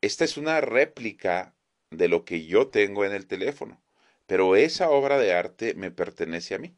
Esta 0.00 0.24
es 0.24 0.36
una 0.36 0.60
réplica 0.60 1.54
de 1.90 2.08
lo 2.08 2.24
que 2.24 2.44
yo 2.46 2.68
tengo 2.68 3.04
en 3.04 3.12
el 3.12 3.26
teléfono, 3.28 3.80
pero 4.30 4.54
esa 4.54 4.90
obra 4.90 5.18
de 5.18 5.32
arte 5.32 5.74
me 5.74 5.90
pertenece 5.90 6.54
a 6.54 6.58
mí. 6.58 6.76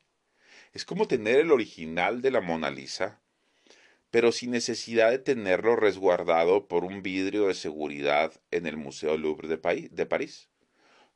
Es 0.72 0.86
como 0.86 1.06
tener 1.06 1.38
el 1.38 1.52
original 1.52 2.22
de 2.22 2.30
la 2.30 2.40
Mona 2.40 2.70
Lisa, 2.70 3.20
pero 4.10 4.32
sin 4.32 4.52
necesidad 4.52 5.10
de 5.10 5.18
tenerlo 5.18 5.76
resguardado 5.76 6.66
por 6.66 6.82
un 6.82 7.02
vidrio 7.02 7.48
de 7.48 7.54
seguridad 7.54 8.32
en 8.50 8.64
el 8.66 8.78
Museo 8.78 9.18
Louvre 9.18 9.48
de, 9.48 10.06
París. 10.06 10.48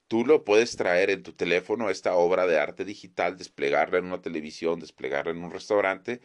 Tú 0.09 0.26
lo 0.26 0.45
puedes 0.45 0.76
traer 0.76 1.09
en 1.09 1.23
tu 1.23 1.33
teléfono, 1.33 1.88
esta 1.88 2.14
obra 2.16 2.47
de 2.47 2.59
arte 2.59 2.85
digital, 2.85 3.38
desplegarla 3.38 3.97
en 3.97 4.05
una 4.05 4.21
televisión, 4.21 4.78
desplegarla 4.78 5.33
en 5.33 5.43
un 5.43 5.50
restaurante 5.50 6.21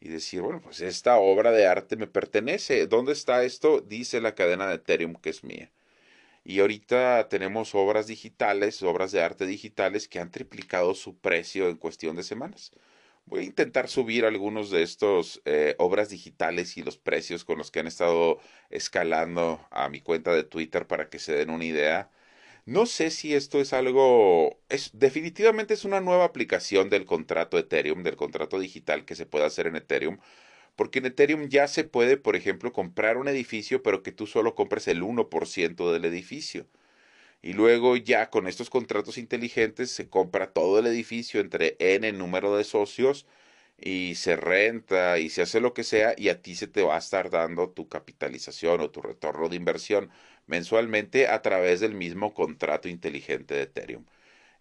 y 0.00 0.08
decir, 0.08 0.40
bueno, 0.40 0.62
pues 0.62 0.80
esta 0.80 1.18
obra 1.18 1.52
de 1.52 1.68
arte 1.68 1.94
me 1.94 2.08
pertenece. 2.08 2.88
¿Dónde 2.88 3.12
está 3.12 3.44
esto? 3.44 3.80
Dice 3.82 4.20
la 4.20 4.34
cadena 4.34 4.66
de 4.66 4.74
Ethereum 4.74 5.14
que 5.14 5.30
es 5.30 5.44
mía. 5.44 5.70
Y 6.44 6.60
ahorita 6.60 7.28
tenemos 7.28 7.74
obras 7.74 8.06
digitales, 8.06 8.82
obras 8.82 9.12
de 9.12 9.22
arte 9.22 9.46
digitales 9.46 10.08
que 10.08 10.18
han 10.20 10.30
triplicado 10.30 10.94
su 10.94 11.16
precio 11.18 11.68
en 11.68 11.76
cuestión 11.76 12.16
de 12.16 12.22
semanas. 12.22 12.72
Voy 13.26 13.40
a 13.40 13.44
intentar 13.44 13.88
subir 13.88 14.26
algunos 14.26 14.70
de 14.70 14.82
estos 14.82 15.40
eh, 15.46 15.74
obras 15.78 16.10
digitales 16.10 16.76
y 16.76 16.82
los 16.82 16.98
precios 16.98 17.44
con 17.44 17.58
los 17.58 17.70
que 17.70 17.80
han 17.80 17.86
estado 17.86 18.38
escalando 18.70 19.66
a 19.70 19.88
mi 19.88 20.00
cuenta 20.00 20.34
de 20.34 20.44
Twitter 20.44 20.86
para 20.86 21.08
que 21.08 21.18
se 21.18 21.34
den 21.34 21.50
una 21.50 21.64
idea. 21.64 22.10
No 22.66 22.86
sé 22.86 23.10
si 23.10 23.34
esto 23.34 23.60
es 23.60 23.72
algo, 23.72 24.58
es 24.68 24.90
definitivamente 24.94 25.74
es 25.74 25.84
una 25.84 26.00
nueva 26.00 26.24
aplicación 26.24 26.90
del 26.90 27.06
contrato 27.06 27.58
Ethereum, 27.58 28.02
del 28.02 28.16
contrato 28.16 28.58
digital 28.58 29.04
que 29.06 29.14
se 29.16 29.26
puede 29.26 29.46
hacer 29.46 29.66
en 29.66 29.76
Ethereum, 29.76 30.18
porque 30.76 30.98
en 31.00 31.06
Ethereum 31.06 31.48
ya 31.48 31.68
se 31.68 31.84
puede, 31.84 32.16
por 32.16 32.36
ejemplo, 32.36 32.72
comprar 32.72 33.16
un 33.16 33.28
edificio, 33.28 33.82
pero 33.82 34.02
que 34.02 34.12
tú 34.12 34.26
solo 34.26 34.54
compres 34.54 34.88
el 34.88 35.02
1% 35.02 35.92
del 35.92 36.04
edificio. 36.04 36.66
Y 37.42 37.52
luego 37.52 37.96
ya 37.96 38.30
con 38.30 38.48
estos 38.48 38.70
contratos 38.70 39.18
inteligentes 39.18 39.90
se 39.90 40.08
compra 40.08 40.52
todo 40.52 40.78
el 40.78 40.86
edificio 40.86 41.40
entre 41.40 41.76
n 41.78 42.10
número 42.12 42.56
de 42.56 42.64
socios 42.64 43.26
y 43.78 44.14
se 44.16 44.36
renta 44.36 45.18
y 45.18 45.30
se 45.30 45.42
hace 45.42 45.60
lo 45.60 45.74
que 45.74 45.84
sea 45.84 46.14
y 46.16 46.28
a 46.30 46.40
ti 46.42 46.54
se 46.54 46.66
te 46.68 46.82
va 46.82 46.96
a 46.96 46.98
estar 46.98 47.30
dando 47.30 47.70
tu 47.70 47.88
capitalización 47.88 48.80
o 48.80 48.90
tu 48.90 49.02
retorno 49.02 49.48
de 49.48 49.56
inversión 49.56 50.10
mensualmente 50.46 51.28
a 51.28 51.42
través 51.42 51.80
del 51.80 51.94
mismo 51.94 52.34
contrato 52.34 52.88
inteligente 52.88 53.54
de 53.54 53.62
Ethereum. 53.62 54.04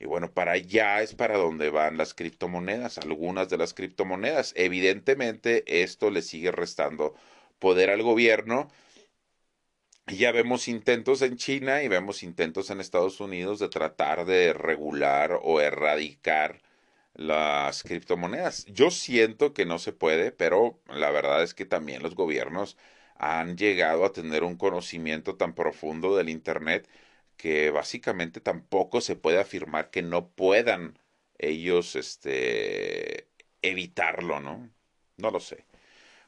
Y 0.03 0.05
bueno, 0.05 0.33
para 0.33 0.51
allá 0.51 1.01
es 1.01 1.15
para 1.15 1.37
donde 1.37 1.69
van 1.69 1.95
las 1.95 2.13
criptomonedas, 2.13 2.97
algunas 2.97 3.47
de 3.47 3.57
las 3.57 3.73
criptomonedas. 3.73 4.51
Evidentemente, 4.57 5.63
esto 5.81 6.11
le 6.11 6.21
sigue 6.21 6.51
restando 6.51 7.15
poder 7.57 7.89
al 7.89 8.03
gobierno. 8.03 8.67
Ya 10.07 10.33
vemos 10.33 10.67
intentos 10.67 11.21
en 11.21 11.37
China 11.37 11.83
y 11.83 11.87
vemos 11.87 12.21
intentos 12.21 12.69
en 12.69 12.81
Estados 12.81 13.21
Unidos 13.21 13.59
de 13.59 13.69
tratar 13.69 14.25
de 14.25 14.51
regular 14.51 15.39
o 15.41 15.61
erradicar 15.61 16.61
las 17.13 17.83
criptomonedas. 17.83 18.65
Yo 18.65 18.91
siento 18.91 19.53
que 19.53 19.65
no 19.65 19.79
se 19.79 19.93
puede, 19.93 20.33
pero 20.33 20.81
la 20.87 21.11
verdad 21.11 21.43
es 21.43 21.53
que 21.53 21.63
también 21.63 22.03
los 22.03 22.15
gobiernos 22.15 22.75
han 23.15 23.55
llegado 23.55 24.03
a 24.03 24.11
tener 24.11 24.43
un 24.43 24.57
conocimiento 24.57 25.37
tan 25.37 25.53
profundo 25.55 26.17
del 26.17 26.27
Internet 26.27 26.89
que 27.37 27.71
básicamente 27.71 28.41
tampoco 28.41 29.01
se 29.01 29.15
puede 29.15 29.39
afirmar 29.39 29.89
que 29.91 30.01
no 30.01 30.29
puedan 30.29 30.99
ellos 31.37 31.95
este 31.95 33.29
evitarlo, 33.61 34.39
¿no? 34.39 34.69
No 35.17 35.31
lo 35.31 35.39
sé. 35.39 35.65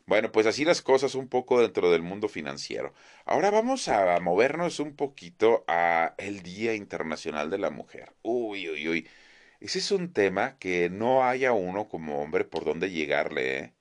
Bueno, 0.05 0.31
pues 0.31 0.45
así 0.47 0.65
las 0.65 0.81
cosas 0.81 1.15
un 1.15 1.27
poco 1.29 1.61
dentro 1.61 1.91
del 1.91 2.03
mundo 2.03 2.27
financiero. 2.29 2.93
Ahora 3.25 3.49
vamos 3.51 3.87
a 3.87 4.19
movernos 4.19 4.79
un 4.79 4.95
poquito 4.95 5.65
a 5.67 6.13
el 6.17 6.43
Día 6.43 6.75
Internacional 6.75 7.49
de 7.49 7.57
la 7.57 7.71
Mujer. 7.71 8.13
Uy, 8.21 8.69
uy, 8.69 8.87
uy. 8.87 9.07
Ese 9.59 9.79
es 9.79 9.91
un 9.91 10.13
tema 10.13 10.57
que 10.59 10.89
no 10.89 11.23
haya 11.25 11.53
uno 11.53 11.87
como 11.89 12.21
hombre 12.21 12.45
por 12.45 12.65
dónde 12.65 12.91
llegarle, 12.91 13.59
¿eh? 13.59 13.73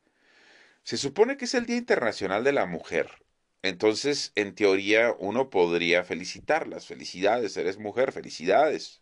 Se 0.84 0.96
supone 0.98 1.36
que 1.36 1.46
es 1.46 1.54
el 1.54 1.66
Día 1.66 1.76
Internacional 1.78 2.44
de 2.44 2.52
la 2.52 2.66
Mujer, 2.66 3.23
entonces, 3.64 4.32
en 4.34 4.54
teoría, 4.54 5.14
uno 5.18 5.48
podría 5.48 6.04
felicitarlas. 6.04 6.86
Felicidades, 6.86 7.56
eres 7.56 7.78
mujer, 7.78 8.12
felicidades. 8.12 9.00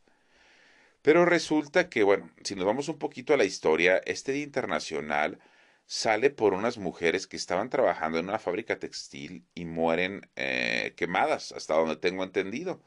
Pero 1.02 1.24
resulta 1.24 1.88
que, 1.90 2.04
bueno, 2.04 2.30
si 2.44 2.54
nos 2.54 2.64
vamos 2.64 2.88
un 2.88 2.98
poquito 2.98 3.34
a 3.34 3.36
la 3.36 3.44
historia, 3.44 3.98
este 4.06 4.32
Día 4.32 4.44
Internacional 4.44 5.40
sale 5.86 6.30
por 6.30 6.54
unas 6.54 6.78
mujeres 6.78 7.26
que 7.26 7.36
estaban 7.36 7.70
trabajando 7.70 8.18
en 8.18 8.28
una 8.28 8.38
fábrica 8.38 8.78
textil 8.78 9.44
y 9.54 9.64
mueren 9.64 10.30
eh, 10.36 10.94
quemadas, 10.96 11.52
hasta 11.52 11.74
donde 11.74 11.96
tengo 11.96 12.22
entendido. 12.24 12.80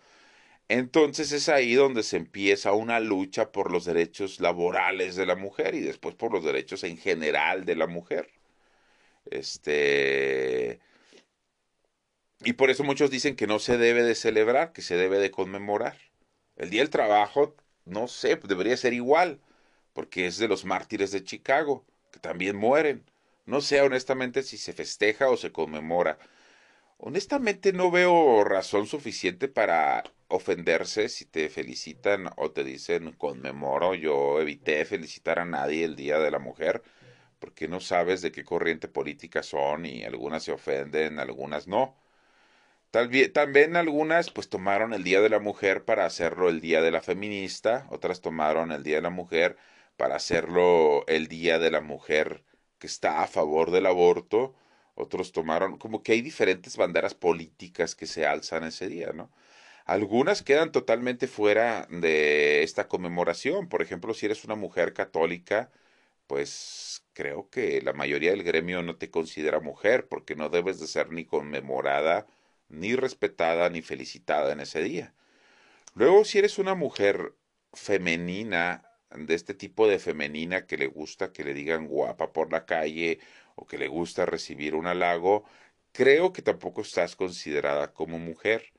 Entonces 0.70 1.32
es 1.34 1.50
ahí 1.50 1.76
donde 1.76 2.04
se 2.04 2.18
empieza 2.18 2.74
una 2.74 3.00
lucha 3.02 3.52
por 3.52 3.72
los 3.72 3.86
derechos 3.86 4.40
laborales 4.40 5.16
de 5.18 5.26
la 5.26 5.36
mujer 5.36 5.76
y 5.76 5.82
después 5.82 6.16
por 6.16 6.32
los 6.34 6.44
derechos 6.46 6.84
en 6.86 6.98
general 6.98 7.66
de 7.66 7.76
la 7.76 7.88
mujer. 7.88 8.30
Este 9.30 10.80
y 12.44 12.54
por 12.54 12.70
eso 12.70 12.84
muchos 12.84 13.10
dicen 13.10 13.36
que 13.36 13.48
no 13.48 13.60
se 13.60 13.78
debe 13.78 14.04
de 14.04 14.16
celebrar, 14.16 14.74
que 14.74 14.82
se 14.82 14.96
debe 14.96 15.20
de 15.20 15.32
conmemorar. 15.32 15.98
El 16.58 16.70
Día 16.70 16.82
del 16.82 16.90
Trabajo, 16.90 17.56
no 17.86 18.08
sé, 18.08 18.36
debería 18.36 18.78
ser 18.78 18.94
igual, 18.94 19.40
porque 19.94 20.28
es 20.28 20.38
de 20.38 20.48
los 20.48 20.66
mártires 20.66 21.12
de 21.12 21.24
Chicago, 21.24 21.86
que 22.12 22.20
también 22.20 22.56
mueren. 22.56 23.04
No 23.46 23.62
sé 23.62 23.82
honestamente 23.82 24.44
si 24.44 24.58
se 24.58 24.74
festeja 24.74 25.30
o 25.30 25.38
se 25.38 25.52
conmemora. 25.52 26.18
Honestamente 26.98 27.74
no 27.74 27.92
veo 27.92 28.44
razón 28.44 28.88
suficiente 28.88 29.48
para 29.48 30.04
ofenderse 30.28 31.10
si 31.10 31.26
te 31.26 31.50
felicitan 31.50 32.30
o 32.38 32.52
te 32.52 32.64
dicen 32.64 33.12
conmemoro. 33.14 33.96
Yo 33.96 34.42
evité 34.42 34.84
felicitar 34.86 35.40
a 35.40 35.46
nadie 35.46 35.84
el 35.86 35.96
Día 35.96 36.20
de 36.20 36.32
la 36.32 36.40
Mujer 36.40 36.84
porque 37.40 37.68
no 37.68 37.80
sabes 37.80 38.22
de 38.22 38.32
qué 38.32 38.44
corriente 38.44 38.88
política 38.88 39.44
son 39.44 39.86
y 39.86 40.04
algunas 40.04 40.44
se 40.44 40.52
ofenden, 40.52 41.20
algunas 41.20 41.68
no. 41.68 41.96
También 43.34 43.76
algunas 43.76 44.32
pues 44.32 44.50
tomaron 44.50 44.94
el 44.94 45.04
Día 45.04 45.22
de 45.22 45.30
la 45.30 45.40
Mujer 45.40 45.86
para 45.86 46.06
hacerlo 46.06 46.50
el 46.50 46.62
Día 46.62 46.82
de 46.82 46.92
la 46.92 47.02
Feminista, 47.02 47.88
otras 47.90 48.22
tomaron 48.22 48.72
el 48.72 48.84
Día 48.84 48.98
de 48.98 49.02
la 49.02 49.10
Mujer 49.10 49.58
para 49.98 50.16
hacerlo 50.16 51.06
el 51.08 51.28
Día 51.28 51.60
de 51.60 51.72
la 51.72 51.82
Mujer 51.82 52.44
que 52.80 52.88
está 52.88 53.24
a 53.24 53.28
favor 53.28 53.72
del 53.72 53.86
aborto, 53.86 54.56
otros 54.96 55.32
tomaron, 55.32 55.78
como 55.78 56.04
que 56.04 56.14
hay 56.14 56.22
diferentes 56.22 56.78
banderas 56.78 57.14
políticas 57.16 57.96
que 57.96 58.08
se 58.08 58.26
alzan 58.26 58.64
ese 58.64 58.88
día, 58.88 59.12
¿no? 59.14 59.32
Algunas 59.86 60.42
quedan 60.44 60.72
totalmente 60.72 61.28
fuera 61.28 61.88
de 61.92 62.64
esta 62.64 62.88
conmemoración, 62.88 63.70
por 63.70 63.82
ejemplo, 63.82 64.14
si 64.14 64.26
eres 64.26 64.44
una 64.46 64.56
mujer 64.56 64.94
católica, 64.94 65.70
pues 66.28 67.04
creo 67.14 67.50
que 67.50 67.82
la 67.82 67.94
mayoría 67.94 68.32
del 68.32 68.44
gremio 68.44 68.82
no 68.84 68.98
te 68.98 69.12
considera 69.12 69.60
mujer 69.60 70.08
porque 70.08 70.36
no 70.36 70.50
debes 70.50 70.80
de 70.80 70.88
ser 70.88 71.12
ni 71.12 71.26
conmemorada, 71.26 72.28
ni 72.70 72.96
respetada, 72.96 73.70
ni 73.70 73.82
felicitada 73.82 74.52
en 74.54 74.60
ese 74.62 74.82
día. 74.84 75.14
Luego, 75.96 76.26
si 76.26 76.40
eres 76.40 76.60
una 76.60 76.76
mujer 76.76 77.36
femenina, 77.74 78.84
de 79.12 79.36
este 79.36 79.54
tipo 79.54 79.88
de 79.88 80.00
femenina 80.00 80.66
que 80.66 80.78
le 80.78 80.88
gusta 80.88 81.32
que 81.32 81.44
le 81.44 81.54
digan 81.54 81.88
guapa 81.88 82.34
por 82.34 82.52
la 82.52 82.66
calle 82.66 83.20
o 83.56 83.66
que 83.66 83.78
le 83.78 83.88
gusta 83.88 84.26
recibir 84.26 84.76
un 84.76 84.88
halago, 84.88 85.46
creo 85.92 86.34
que 86.34 86.42
tampoco 86.42 86.82
estás 86.82 87.16
considerada 87.16 87.94
como 87.94 88.20
mujer, 88.20 88.74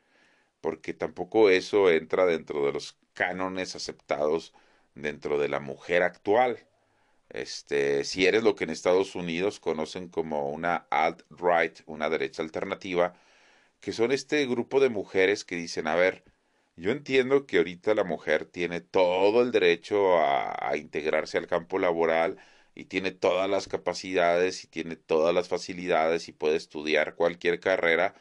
porque 0.60 0.94
tampoco 0.94 1.50
eso 1.50 1.90
entra 1.90 2.26
dentro 2.26 2.66
de 2.66 2.72
los 2.72 2.98
cánones 3.14 3.76
aceptados 3.76 4.52
dentro 4.94 5.38
de 5.38 5.48
la 5.48 5.60
mujer 5.60 6.02
actual. 6.02 6.66
Este, 7.30 8.04
si 8.04 8.26
eres 8.26 8.42
lo 8.44 8.54
que 8.54 8.64
en 8.64 8.70
Estados 8.70 9.14
Unidos 9.16 9.60
conocen 9.60 10.08
como 10.08 10.50
una 10.50 10.86
alt-right, 10.90 11.80
una 11.86 12.08
derecha 12.10 12.42
alternativa, 12.42 13.14
que 13.86 13.92
son 13.92 14.10
este 14.10 14.44
grupo 14.46 14.80
de 14.80 14.88
mujeres 14.88 15.44
que 15.44 15.54
dicen, 15.54 15.86
a 15.86 15.94
ver, 15.94 16.24
yo 16.74 16.90
entiendo 16.90 17.46
que 17.46 17.58
ahorita 17.58 17.94
la 17.94 18.02
mujer 18.02 18.44
tiene 18.44 18.80
todo 18.80 19.42
el 19.42 19.52
derecho 19.52 20.18
a, 20.18 20.76
integrarse 20.76 21.38
al 21.38 21.46
campo 21.46 21.78
laboral 21.78 22.36
y 22.74 22.86
tiene 22.86 23.12
todas 23.12 23.48
las 23.48 23.68
capacidades 23.68 24.64
y 24.64 24.66
tiene 24.66 24.96
todas 24.96 25.32
las 25.32 25.46
facilidades 25.48 26.28
y 26.28 26.32
puede 26.32 26.56
estudiar 26.56 27.14
cualquier 27.14 27.60
carrera. 27.60 28.16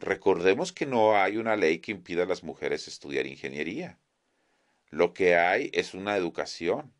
Recordemos 0.00 0.74
que 0.74 0.84
no 0.84 1.16
hay 1.16 1.38
una 1.38 1.56
ley 1.56 1.78
que 1.78 1.92
impida 1.92 2.24
a 2.24 2.26
las 2.26 2.44
mujeres 2.44 2.86
estudiar 2.86 3.26
ingeniería. 3.26 3.98
Lo 4.90 5.14
que 5.14 5.36
hay 5.36 5.70
es 5.72 5.94
una 5.94 6.18
educación 6.18 6.92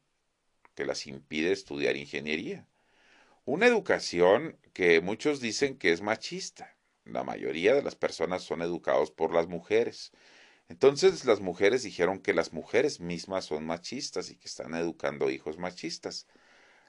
que 0.75 0.87
las 0.87 1.07
impide 1.07 1.53
estudiar 1.53 1.99
ingeniería. 1.99 2.67
Una 3.45 3.67
educación 3.67 4.57
que 4.73 5.03
muchos 5.03 5.41
dicen 5.43 5.77
que 5.77 5.93
es 5.93 6.01
machista. 6.01 6.76
La 7.07 7.25
mayoría 7.25 7.75
de 7.75 7.83
las 7.83 7.97
personas 7.97 8.43
son 8.43 8.63
educados 8.63 9.11
por 9.11 9.33
las 9.33 9.49
mujeres 9.49 10.13
entonces 10.69 11.25
las 11.25 11.41
mujeres 11.41 11.83
dijeron 11.85 12.19
que 12.21 12.35
las 12.35 12.53
mujeres 12.53 13.01
mismas 13.01 13.45
son 13.45 13.65
machistas 13.67 14.31
y 14.31 14.37
que 14.37 14.49
están 14.49 14.75
educando 14.75 15.31
hijos 15.31 15.59
machistas, 15.59 16.27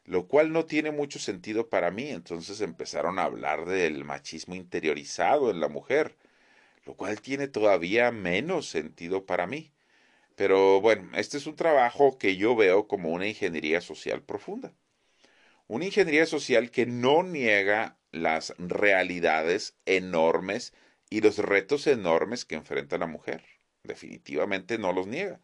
lo 0.05 0.27
cual 0.27 0.51
no 0.53 0.65
tiene 0.65 0.91
mucho 0.91 1.19
sentido 1.19 1.69
para 1.69 1.91
mí. 1.91 2.09
Entonces 2.09 2.61
empezaron 2.61 3.19
a 3.19 3.23
hablar 3.25 3.65
del 3.65 4.03
machismo 4.05 4.55
interiorizado 4.55 5.51
en 5.51 5.59
la 5.59 5.69
mujer, 5.69 6.17
lo 6.85 6.95
cual 6.95 7.21
tiene 7.21 7.47
todavía 7.47 8.11
menos 8.11 8.67
sentido 8.69 9.25
para 9.25 9.47
mí. 9.47 9.73
Pero 10.35 10.81
bueno, 10.81 11.09
este 11.15 11.37
es 11.37 11.47
un 11.47 11.55
trabajo 11.55 12.17
que 12.17 12.37
yo 12.37 12.55
veo 12.55 12.87
como 12.87 13.09
una 13.11 13.27
ingeniería 13.27 13.81
social 13.81 14.23
profunda. 14.23 14.73
Una 15.67 15.85
ingeniería 15.85 16.25
social 16.25 16.71
que 16.71 16.85
no 16.85 17.23
niega 17.23 17.96
las 18.11 18.53
realidades 18.57 19.75
enormes 19.85 20.73
y 21.09 21.21
los 21.21 21.37
retos 21.39 21.87
enormes 21.87 22.45
que 22.45 22.55
enfrenta 22.55 22.97
la 22.97 23.07
mujer 23.07 23.43
definitivamente 23.87 24.77
no 24.77 24.93
los 24.93 25.07
niega. 25.07 25.41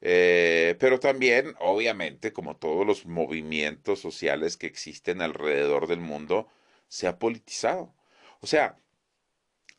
Eh, 0.00 0.76
pero 0.80 1.00
también, 1.00 1.54
obviamente, 1.60 2.32
como 2.32 2.56
todos 2.56 2.86
los 2.86 3.06
movimientos 3.06 4.00
sociales 4.00 4.56
que 4.56 4.66
existen 4.66 5.22
alrededor 5.22 5.86
del 5.88 6.00
mundo, 6.00 6.48
se 6.88 7.06
ha 7.08 7.18
politizado. 7.18 7.94
O 8.40 8.46
sea, 8.46 8.78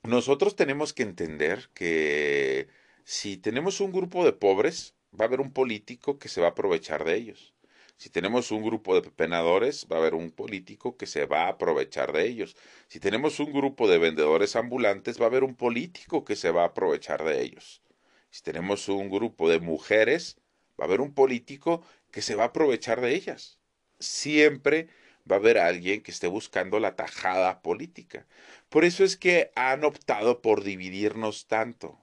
nosotros 0.03 0.55
tenemos 0.55 0.93
que 0.93 1.03
entender 1.03 1.69
que 1.73 2.67
si 3.03 3.37
tenemos 3.37 3.81
un 3.81 3.91
grupo 3.91 4.25
de 4.25 4.33
pobres, 4.33 4.95
va 5.19 5.25
a 5.25 5.27
haber 5.27 5.41
un 5.41 5.51
político 5.53 6.19
que 6.19 6.29
se 6.29 6.41
va 6.41 6.47
a 6.47 6.51
aprovechar 6.51 7.03
de 7.05 7.15
ellos. 7.15 7.53
Si 7.97 8.09
tenemos 8.09 8.51
un 8.51 8.63
grupo 8.63 8.95
de 8.95 9.01
pepenadores, 9.01 9.87
va 9.91 9.97
a 9.97 9.99
haber 9.99 10.13
un 10.13 10.31
político 10.31 10.97
que 10.97 11.05
se 11.07 11.25
va 11.25 11.43
a 11.43 11.49
aprovechar 11.49 12.11
de 12.11 12.27
ellos. 12.27 12.55
Si 12.87 12.99
tenemos 12.99 13.39
un 13.39 13.53
grupo 13.53 13.87
de 13.87 13.97
vendedores 13.97 14.55
ambulantes, 14.55 15.19
va 15.19 15.25
a 15.25 15.27
haber 15.29 15.43
un 15.43 15.55
político 15.55 16.25
que 16.25 16.35
se 16.35 16.51
va 16.51 16.63
a 16.63 16.67
aprovechar 16.67 17.23
de 17.23 17.41
ellos. 17.41 17.81
Si 18.29 18.43
tenemos 18.43 18.89
un 18.89 19.09
grupo 19.09 19.49
de 19.49 19.59
mujeres, 19.59 20.37
va 20.79 20.85
a 20.85 20.87
haber 20.87 21.01
un 21.01 21.13
político 21.13 21.83
que 22.11 22.21
se 22.21 22.35
va 22.35 22.43
a 22.43 22.47
aprovechar 22.47 22.99
de 23.01 23.13
ellas. 23.15 23.59
Siempre 23.99 24.89
va 25.29 25.37
a 25.37 25.39
haber 25.39 25.57
alguien 25.57 26.01
que 26.01 26.11
esté 26.11 26.27
buscando 26.27 26.79
la 26.79 26.95
tajada 26.95 27.61
política. 27.61 28.27
Por 28.69 28.85
eso 28.85 29.03
es 29.03 29.17
que 29.17 29.51
han 29.55 29.83
optado 29.85 30.41
por 30.41 30.63
dividirnos 30.63 31.47
tanto. 31.47 31.99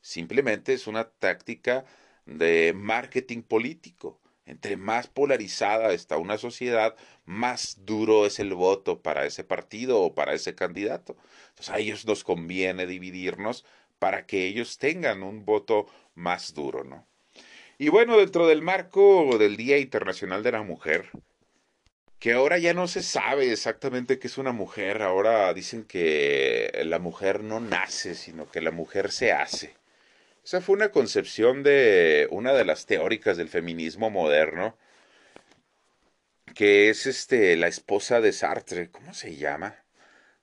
Simplemente 0.00 0.72
es 0.74 0.86
una 0.86 1.10
táctica 1.10 1.84
de 2.26 2.72
marketing 2.74 3.42
político. 3.42 4.20
Entre 4.50 4.76
más 4.76 5.06
polarizada 5.06 5.92
está 5.92 6.16
una 6.16 6.36
sociedad, 6.36 6.96
más 7.24 7.78
duro 7.86 8.26
es 8.26 8.40
el 8.40 8.52
voto 8.52 9.00
para 9.00 9.24
ese 9.24 9.44
partido 9.44 10.00
o 10.00 10.12
para 10.12 10.34
ese 10.34 10.56
candidato. 10.56 11.16
Entonces 11.50 11.70
a 11.70 11.78
ellos 11.78 12.04
nos 12.04 12.24
conviene 12.24 12.86
dividirnos 12.86 13.64
para 14.00 14.26
que 14.26 14.46
ellos 14.46 14.78
tengan 14.78 15.22
un 15.22 15.44
voto 15.44 15.86
más 16.16 16.52
duro, 16.52 16.82
¿no? 16.82 17.06
Y 17.78 17.90
bueno, 17.90 18.18
dentro 18.18 18.48
del 18.48 18.60
marco 18.60 19.38
del 19.38 19.56
Día 19.56 19.78
Internacional 19.78 20.42
de 20.42 20.52
la 20.52 20.62
Mujer, 20.64 21.10
que 22.18 22.32
ahora 22.32 22.58
ya 22.58 22.74
no 22.74 22.88
se 22.88 23.04
sabe 23.04 23.52
exactamente 23.52 24.18
qué 24.18 24.26
es 24.26 24.36
una 24.36 24.52
mujer, 24.52 25.00
ahora 25.00 25.54
dicen 25.54 25.84
que 25.84 26.82
la 26.84 26.98
mujer 26.98 27.44
no 27.44 27.60
nace, 27.60 28.16
sino 28.16 28.50
que 28.50 28.60
la 28.60 28.72
mujer 28.72 29.12
se 29.12 29.30
hace. 29.32 29.79
Esa 30.44 30.60
fue 30.60 30.76
una 30.76 30.90
concepción 30.90 31.62
de 31.62 32.28
una 32.30 32.52
de 32.52 32.64
las 32.66 32.84
teóricas 32.86 33.36
del 33.38 33.48
feminismo 33.48 34.10
moderno, 34.10 34.76
que 36.54 36.90
es 36.90 37.06
este 37.06 37.56
la 37.56 37.68
esposa 37.68 38.20
de 38.20 38.32
Sartre, 38.32 38.90
¿cómo 38.90 39.14
se 39.14 39.36
llama? 39.36 39.76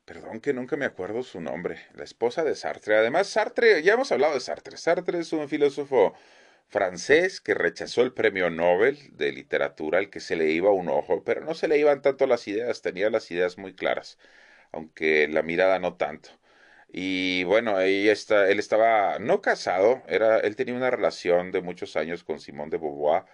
Perdón 0.05 0.41
que 0.41 0.53
nunca 0.53 0.77
me 0.77 0.85
acuerdo 0.85 1.23
su 1.23 1.41
nombre, 1.41 1.79
la 1.95 2.03
esposa 2.05 2.43
de 2.43 2.55
Sartre. 2.55 2.97
Además, 2.97 3.27
Sartre, 3.27 3.83
ya 3.83 3.93
hemos 3.93 4.11
hablado 4.11 4.35
de 4.35 4.41
Sartre. 4.41 4.77
Sartre 4.77 5.19
es 5.19 5.33
un 5.33 5.49
filósofo 5.49 6.15
francés 6.69 7.41
que 7.41 7.53
rechazó 7.55 8.01
el 8.03 8.13
premio 8.13 8.49
Nobel 8.49 8.97
de 9.17 9.31
literatura 9.33 9.99
al 9.99 10.09
que 10.09 10.19
se 10.21 10.35
le 10.37 10.51
iba 10.51 10.71
un 10.71 10.89
ojo, 10.89 11.23
pero 11.23 11.41
no 11.45 11.55
se 11.55 11.67
le 11.67 11.77
iban 11.79 12.01
tanto 12.01 12.27
las 12.27 12.47
ideas, 12.47 12.81
tenía 12.81 13.09
las 13.09 13.31
ideas 13.31 13.57
muy 13.57 13.73
claras, 13.75 14.17
aunque 14.71 15.27
la 15.27 15.43
mirada 15.43 15.79
no 15.79 15.95
tanto. 15.97 16.29
Y 16.89 17.43
bueno, 17.43 17.79
ella 17.81 18.11
está, 18.13 18.49
él 18.49 18.59
estaba 18.59 19.19
no 19.19 19.41
casado, 19.41 20.03
era, 20.07 20.39
él 20.39 20.55
tenía 20.55 20.75
una 20.75 20.89
relación 20.89 21.51
de 21.51 21.61
muchos 21.61 21.95
años 21.97 22.23
con 22.23 22.39
Simone 22.39 22.71
de 22.71 22.77
Beauvoir, 22.77 23.25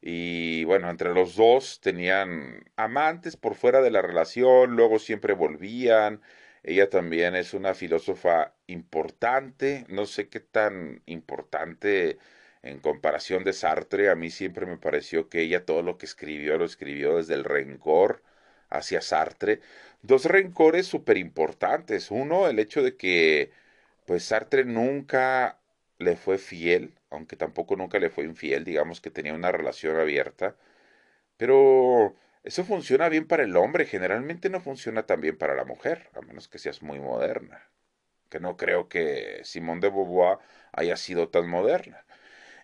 y 0.00 0.64
bueno, 0.64 0.88
entre 0.90 1.12
los 1.12 1.36
dos 1.36 1.80
tenían 1.80 2.64
amantes 2.76 3.36
por 3.36 3.54
fuera 3.54 3.82
de 3.82 3.90
la 3.90 4.02
relación, 4.02 4.76
luego 4.76 4.98
siempre 4.98 5.34
volvían. 5.34 6.22
Ella 6.62 6.88
también 6.90 7.34
es 7.36 7.54
una 7.54 7.74
filósofa 7.74 8.54
importante, 8.66 9.84
no 9.88 10.06
sé 10.06 10.28
qué 10.28 10.40
tan 10.40 11.02
importante 11.06 12.18
en 12.62 12.80
comparación 12.80 13.44
de 13.44 13.52
Sartre, 13.52 14.10
a 14.10 14.14
mí 14.16 14.30
siempre 14.30 14.66
me 14.66 14.78
pareció 14.78 15.28
que 15.28 15.42
ella 15.42 15.64
todo 15.64 15.82
lo 15.82 15.98
que 15.98 16.06
escribió 16.06 16.58
lo 16.58 16.64
escribió 16.66 17.16
desde 17.16 17.34
el 17.34 17.44
rencor 17.44 18.22
hacia 18.70 19.00
Sartre. 19.02 19.60
Dos 20.02 20.24
rencores 20.26 20.86
súper 20.86 21.18
importantes. 21.18 22.10
Uno, 22.10 22.48
el 22.48 22.58
hecho 22.58 22.82
de 22.82 22.96
que 22.96 23.52
pues 24.06 24.24
Sartre 24.24 24.64
nunca 24.64 25.58
le 25.98 26.16
fue 26.16 26.38
fiel, 26.38 26.94
aunque 27.10 27.36
tampoco 27.36 27.76
nunca 27.76 27.98
le 27.98 28.10
fue 28.10 28.24
infiel, 28.24 28.64
digamos 28.64 29.00
que 29.00 29.10
tenía 29.10 29.34
una 29.34 29.52
relación 29.52 29.98
abierta. 29.98 30.56
Pero 31.36 32.14
eso 32.44 32.64
funciona 32.64 33.08
bien 33.08 33.26
para 33.26 33.44
el 33.44 33.56
hombre, 33.56 33.86
generalmente 33.86 34.50
no 34.50 34.60
funciona 34.60 35.06
tan 35.06 35.20
bien 35.20 35.36
para 35.38 35.54
la 35.54 35.64
mujer, 35.64 36.10
a 36.14 36.20
menos 36.22 36.48
que 36.48 36.58
seas 36.58 36.82
muy 36.82 37.00
moderna. 37.00 37.68
Que 38.30 38.40
no 38.40 38.56
creo 38.56 38.88
que 38.88 39.40
Simone 39.44 39.80
de 39.82 39.90
Beauvoir 39.90 40.38
haya 40.72 40.96
sido 40.96 41.28
tan 41.30 41.48
moderna. 41.48 42.04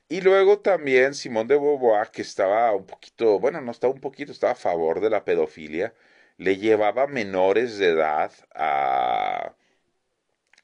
Y 0.09 0.21
luego 0.21 0.61
también 0.61 1.15
Simón 1.15 1.47
de 1.49 1.57
Beauvoir, 1.57 2.11
que 2.11 2.23
estaba 2.23 2.73
un 2.75 2.87
poquito, 2.87 3.39
bueno, 3.41 3.61
no 3.61 3.71
estaba 3.73 3.93
un 3.93 4.01
poquito, 4.01 4.33
estaba 4.33 4.53
a 4.53 4.57
favor 4.57 5.01
de 5.01 5.11
la 5.11 5.25
pedofilia, 5.25 5.95
le 6.39 6.57
llevaba 6.59 7.07
menores 7.07 7.79
de 7.79 7.89
edad 7.91 8.33
a, 8.55 9.55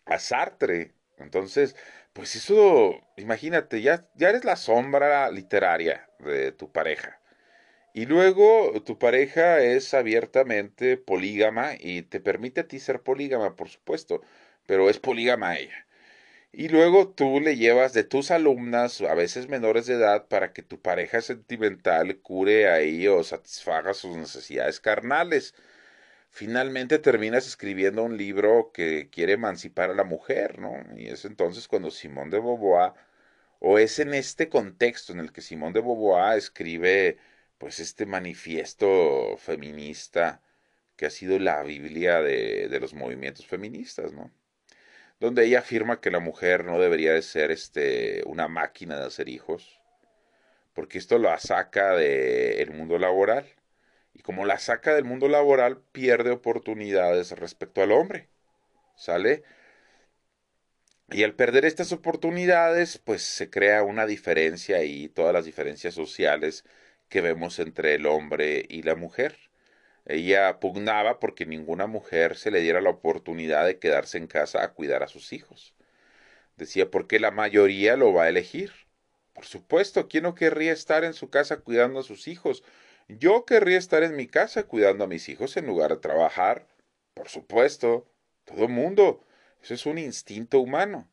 a 0.06 0.18
Sartre. 0.18 0.94
Entonces, 1.18 1.76
pues 2.12 2.34
eso, 2.36 3.00
imagínate, 3.16 3.80
ya, 3.82 4.08
ya 4.14 4.30
eres 4.30 4.44
la 4.44 4.56
sombra 4.56 5.30
literaria 5.30 6.08
de 6.18 6.52
tu 6.52 6.70
pareja. 6.72 7.20
Y 7.94 8.06
luego 8.06 8.72
tu 8.84 8.98
pareja 8.98 9.60
es 9.62 9.94
abiertamente 9.94 10.96
polígama 10.98 11.72
y 11.78 12.02
te 12.02 12.20
permite 12.20 12.62
a 12.62 12.68
ti 12.68 12.80
ser 12.80 13.02
polígama, 13.02 13.56
por 13.56 13.68
supuesto, 13.70 14.22
pero 14.66 14.90
es 14.90 14.98
polígama 15.00 15.56
ella. 15.58 15.86
Y 16.52 16.68
luego 16.68 17.08
tú 17.10 17.40
le 17.40 17.56
llevas 17.56 17.92
de 17.94 18.04
tus 18.04 18.30
alumnas, 18.30 19.00
a 19.00 19.14
veces 19.14 19.48
menores 19.48 19.86
de 19.86 19.94
edad, 19.94 20.28
para 20.28 20.52
que 20.52 20.62
tu 20.62 20.80
pareja 20.80 21.20
sentimental 21.22 22.18
cure 22.20 22.68
ahí 22.70 23.06
o 23.08 23.22
satisfaga 23.24 23.94
sus 23.94 24.16
necesidades 24.16 24.78
carnales. 24.80 25.54
Finalmente 26.30 26.98
terminas 26.98 27.46
escribiendo 27.46 28.04
un 28.04 28.16
libro 28.18 28.72
que 28.74 29.10
quiere 29.10 29.34
emancipar 29.34 29.90
a 29.90 29.94
la 29.94 30.04
mujer, 30.04 30.58
¿no? 30.58 30.74
Y 30.96 31.08
es 31.08 31.24
entonces 31.24 31.68
cuando 31.68 31.90
Simón 31.90 32.30
de 32.30 32.40
Beauvoir, 32.40 32.94
o 33.60 33.78
es 33.78 33.98
en 33.98 34.14
este 34.14 34.48
contexto 34.48 35.12
en 35.12 35.20
el 35.20 35.32
que 35.32 35.42
Simón 35.42 35.72
de 35.74 35.80
Beauvoir 35.80 36.38
escribe 36.38 37.18
pues 37.58 37.80
este 37.80 38.06
manifiesto 38.06 39.36
feminista 39.38 40.42
que 40.96 41.06
ha 41.06 41.10
sido 41.10 41.38
la 41.38 41.62
Biblia 41.62 42.22
de, 42.22 42.68
de 42.68 42.80
los 42.80 42.94
movimientos 42.94 43.46
feministas, 43.46 44.12
¿no? 44.12 44.30
Donde 45.22 45.44
ella 45.44 45.60
afirma 45.60 46.00
que 46.00 46.10
la 46.10 46.18
mujer 46.18 46.64
no 46.64 46.80
debería 46.80 47.12
de 47.12 47.22
ser 47.22 47.52
este, 47.52 48.24
una 48.26 48.48
máquina 48.48 48.98
de 48.98 49.06
hacer 49.06 49.28
hijos, 49.28 49.80
porque 50.74 50.98
esto 50.98 51.16
la 51.16 51.38
saca 51.38 51.92
del 51.94 52.72
mundo 52.72 52.98
laboral. 52.98 53.46
Y 54.14 54.22
como 54.22 54.44
la 54.46 54.58
saca 54.58 54.96
del 54.96 55.04
mundo 55.04 55.28
laboral, 55.28 55.80
pierde 55.92 56.32
oportunidades 56.32 57.30
respecto 57.38 57.82
al 57.82 57.92
hombre. 57.92 58.30
¿Sale? 58.96 59.44
Y 61.08 61.22
al 61.22 61.34
perder 61.34 61.66
estas 61.66 61.92
oportunidades, 61.92 62.98
pues 62.98 63.22
se 63.22 63.48
crea 63.48 63.84
una 63.84 64.06
diferencia 64.06 64.82
y 64.82 65.08
todas 65.08 65.32
las 65.32 65.44
diferencias 65.44 65.94
sociales 65.94 66.64
que 67.08 67.20
vemos 67.20 67.60
entre 67.60 67.94
el 67.94 68.06
hombre 68.06 68.66
y 68.68 68.82
la 68.82 68.96
mujer. 68.96 69.38
Ella 70.04 70.58
pugnaba 70.60 71.20
porque 71.20 71.46
ninguna 71.46 71.86
mujer 71.86 72.36
se 72.36 72.50
le 72.50 72.60
diera 72.60 72.80
la 72.80 72.90
oportunidad 72.90 73.66
de 73.66 73.78
quedarse 73.78 74.18
en 74.18 74.26
casa 74.26 74.62
a 74.64 74.72
cuidar 74.72 75.02
a 75.02 75.08
sus 75.08 75.32
hijos. 75.32 75.74
Decía, 76.56 76.90
porque 76.90 77.20
la 77.20 77.30
mayoría 77.30 77.96
lo 77.96 78.12
va 78.12 78.24
a 78.24 78.28
elegir. 78.28 78.72
Por 79.32 79.46
supuesto, 79.46 80.08
¿quién 80.08 80.24
no 80.24 80.34
querría 80.34 80.72
estar 80.72 81.04
en 81.04 81.14
su 81.14 81.30
casa 81.30 81.58
cuidando 81.58 82.00
a 82.00 82.02
sus 82.02 82.28
hijos? 82.28 82.62
Yo 83.08 83.44
querría 83.46 83.78
estar 83.78 84.02
en 84.02 84.16
mi 84.16 84.26
casa 84.26 84.64
cuidando 84.64 85.04
a 85.04 85.06
mis 85.06 85.28
hijos 85.28 85.56
en 85.56 85.66
lugar 85.66 85.90
de 85.90 85.96
trabajar. 85.98 86.66
Por 87.14 87.28
supuesto, 87.28 88.06
todo 88.44 88.68
mundo. 88.68 89.24
Eso 89.62 89.74
es 89.74 89.86
un 89.86 89.98
instinto 89.98 90.60
humano. 90.60 91.08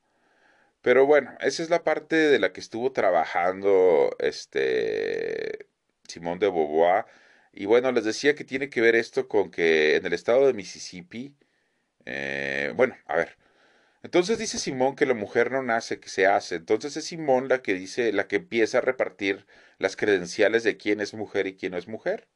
Pero 0.82 1.06
bueno, 1.06 1.36
esa 1.42 1.64
es 1.64 1.70
la 1.70 1.84
parte 1.84 2.16
de 2.16 2.40
la 2.40 2.54
que 2.54 2.62
estuvo 2.62 2.92
trabajando 2.92 4.16
este 4.20 5.68
Simón 6.08 6.40
de 6.40 6.48
Beauvoir. 6.50 7.06
Y 7.52 7.66
bueno, 7.66 7.92
les 7.92 8.06
decía 8.06 8.36
que 8.36 8.44
tiene 8.44 8.70
que 8.70 8.82
ver 8.82 8.96
esto 8.96 9.28
con 9.28 9.52
que 9.52 9.96
en 9.96 10.06
el 10.06 10.14
estado 10.14 10.48
de 10.48 10.54
Mississippi, 10.54 11.36
eh, 12.06 12.74
bueno, 12.76 12.96
a 13.06 13.18
ver, 13.18 13.38
entonces 14.04 14.38
dice 14.38 14.58
Simón 14.60 14.96
que 14.96 15.06
la 15.06 15.14
mujer 15.14 15.52
no 15.52 15.62
nace, 15.64 16.00
que 16.00 16.10
se 16.10 16.26
hace. 16.28 16.56
Entonces 16.56 16.96
es 16.98 17.06
Simón 17.06 17.50
la 17.50 17.62
que 17.62 17.74
dice, 17.74 18.14
la 18.14 18.28
que 18.28 18.38
empieza 18.38 18.78
a 18.80 18.82
repartir 18.82 19.46
las 19.78 19.96
credenciales 19.96 20.64
de 20.64 20.78
quién 20.78 21.02
es 21.02 21.14
mujer 21.14 21.48
y 21.48 21.56
quién 21.58 21.74
no 21.74 21.78
es 21.78 21.88
mujer. 21.88 22.28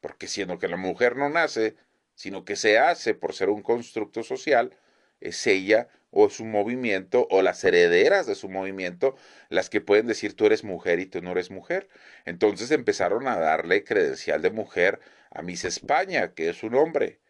Porque 0.00 0.28
siendo 0.28 0.58
que 0.58 0.68
la 0.68 0.76
mujer 0.76 1.16
no 1.16 1.28
nace, 1.30 1.76
sino 2.14 2.44
que 2.44 2.56
se 2.56 2.78
hace 2.78 3.14
por 3.14 3.34
ser 3.34 3.50
un 3.50 3.62
constructo 3.62 4.22
social, 4.22 4.76
es 5.20 5.46
ella 5.46 5.88
o 6.10 6.30
su 6.30 6.44
movimiento 6.44 7.26
o 7.30 7.42
las 7.42 7.62
herederas 7.64 8.26
de 8.26 8.34
su 8.34 8.48
movimiento 8.48 9.16
las 9.48 9.68
que 9.68 9.80
pueden 9.80 10.06
decir 10.06 10.34
tú 10.34 10.46
eres 10.46 10.64
mujer 10.64 10.98
y 10.98 11.06
tú 11.06 11.20
no 11.22 11.32
eres 11.32 11.50
mujer. 11.50 11.88
Entonces 12.24 12.70
empezaron 12.70 13.28
a 13.28 13.38
darle 13.38 13.84
credencial 13.84 14.40
de 14.42 14.50
mujer 14.50 15.00
a 15.30 15.42
Miss 15.42 15.64
España, 15.64 16.32
que 16.34 16.48
es 16.48 16.62
un 16.62 16.74
hombre. 16.74 17.20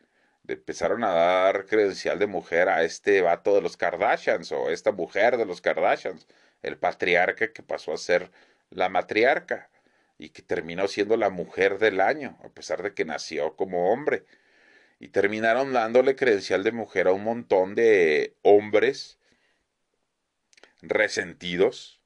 Empezaron 0.46 1.02
a 1.02 1.12
dar 1.12 1.66
credencial 1.66 2.18
de 2.18 2.28
mujer 2.28 2.68
a 2.68 2.84
este 2.84 3.20
vato 3.22 3.54
de 3.54 3.62
los 3.62 3.76
Kardashians 3.76 4.52
o 4.52 4.70
esta 4.70 4.92
mujer 4.92 5.36
de 5.36 5.46
los 5.46 5.60
Kardashians, 5.60 6.26
el 6.62 6.78
patriarca 6.78 7.52
que 7.52 7.62
pasó 7.64 7.92
a 7.92 7.98
ser 7.98 8.30
la 8.70 8.88
matriarca 8.88 9.68
y 10.18 10.30
que 10.30 10.42
terminó 10.42 10.86
siendo 10.88 11.16
la 11.16 11.30
mujer 11.30 11.78
del 11.78 12.00
año, 12.00 12.38
a 12.44 12.48
pesar 12.50 12.82
de 12.82 12.94
que 12.94 13.04
nació 13.04 13.56
como 13.56 13.92
hombre 13.92 14.24
y 14.98 15.08
terminaron 15.08 15.72
dándole 15.72 16.16
credencial 16.16 16.64
de 16.64 16.72
mujer 16.72 17.08
a 17.08 17.12
un 17.12 17.24
montón 17.24 17.74
de 17.74 18.36
hombres 18.42 19.18
resentidos 20.82 22.00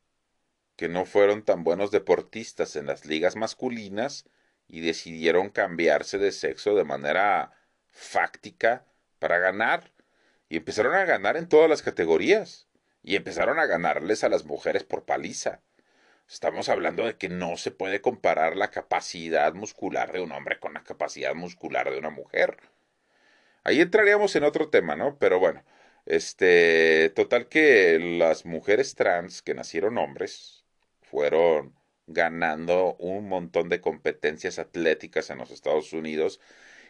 que 0.77 0.89
no 0.89 1.05
fueron 1.05 1.45
tan 1.45 1.63
buenos 1.63 1.91
deportistas 1.91 2.75
en 2.77 2.87
las 2.87 3.05
ligas 3.05 3.37
masculinas 3.37 4.25
y 4.67 4.81
decidieron 4.81 5.51
cambiarse 5.51 6.19
de 6.19 6.33
sexo 6.33 6.75
de 6.75 6.85
manera 6.85 7.53
fáctica 7.91 8.87
para 9.19 9.39
ganar 9.39 9.93
y 10.49 10.57
empezaron 10.57 10.95
a 10.95 11.05
ganar 11.05 11.37
en 11.37 11.49
todas 11.49 11.69
las 11.69 11.83
categorías 11.83 12.67
y 13.03 13.17
empezaron 13.17 13.59
a 13.59 13.67
ganarles 13.67 14.25
a 14.25 14.29
las 14.29 14.45
mujeres 14.45 14.85
por 14.85 15.05
paliza. 15.05 15.61
Estamos 16.29 16.69
hablando 16.69 17.07
de 17.07 17.17
que 17.17 17.29
no 17.29 17.57
se 17.57 17.71
puede 17.71 18.01
comparar 18.01 18.57
la 18.57 18.71
capacidad 18.71 19.53
muscular 19.53 20.13
de 20.13 20.21
un 20.21 20.33
hombre 20.33 20.61
con 20.61 20.75
la 20.75 20.85
capacidad 20.85 21.35
muscular 21.35 21.91
de 21.91 21.99
una 21.99 22.11
mujer. 22.11 22.59
Ahí 23.65 23.81
entraríamos 23.81 24.35
en 24.37 24.45
otro 24.45 24.71
tema, 24.71 24.97
¿no? 24.97 25.19
Pero 25.19 25.39
bueno, 25.39 25.63
este, 26.07 27.11
total 27.11 27.49
que 27.49 27.99
las 27.99 28.45
mujeres 28.47 28.95
trans 28.95 29.43
que 29.43 29.55
nacieron 29.55 29.99
hombres 29.99 30.65
fueron 31.03 31.75
ganando 32.07 32.97
un 32.97 33.29
montón 33.29 33.69
de 33.69 33.81
competencias 33.81 34.59
atléticas 34.59 35.31
en 35.31 35.39
los 35.39 35.51
Estados 35.51 35.93
Unidos 35.93 36.41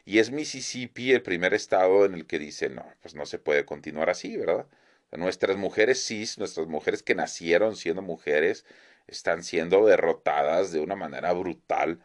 y 0.04 0.18
es 0.18 0.30
Mississippi 0.30 1.12
el 1.12 1.22
primer 1.22 1.54
estado 1.54 2.04
en 2.06 2.14
el 2.14 2.26
que 2.26 2.38
dice, 2.38 2.70
no, 2.70 2.86
pues 3.02 3.14
no 3.14 3.26
se 3.26 3.38
puede 3.38 3.64
continuar 3.66 4.10
así, 4.10 4.36
¿verdad? 4.36 4.66
Nuestras 5.12 5.56
mujeres 5.56 6.04
cis, 6.06 6.38
nuestras 6.38 6.68
mujeres 6.68 7.02
que 7.02 7.14
nacieron 7.14 7.76
siendo 7.76 8.02
mujeres, 8.02 8.64
están 9.06 9.42
siendo 9.42 9.84
derrotadas 9.86 10.72
de 10.72 10.80
una 10.80 10.96
manera 10.96 11.32
brutal 11.32 12.00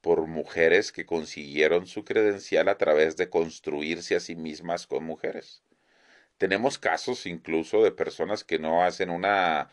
por 0.00 0.26
mujeres 0.26 0.92
que 0.92 1.06
consiguieron 1.06 1.86
su 1.86 2.04
credencial 2.04 2.68
a 2.68 2.78
través 2.78 3.16
de 3.16 3.30
construirse 3.30 4.16
a 4.16 4.20
sí 4.20 4.36
mismas 4.36 4.86
con 4.86 5.04
mujeres. 5.04 5.62
Tenemos 6.38 6.78
casos 6.78 7.26
incluso 7.26 7.82
de 7.82 7.90
personas 7.92 8.44
que 8.44 8.58
no 8.58 8.84
hacen 8.84 9.10
una 9.10 9.70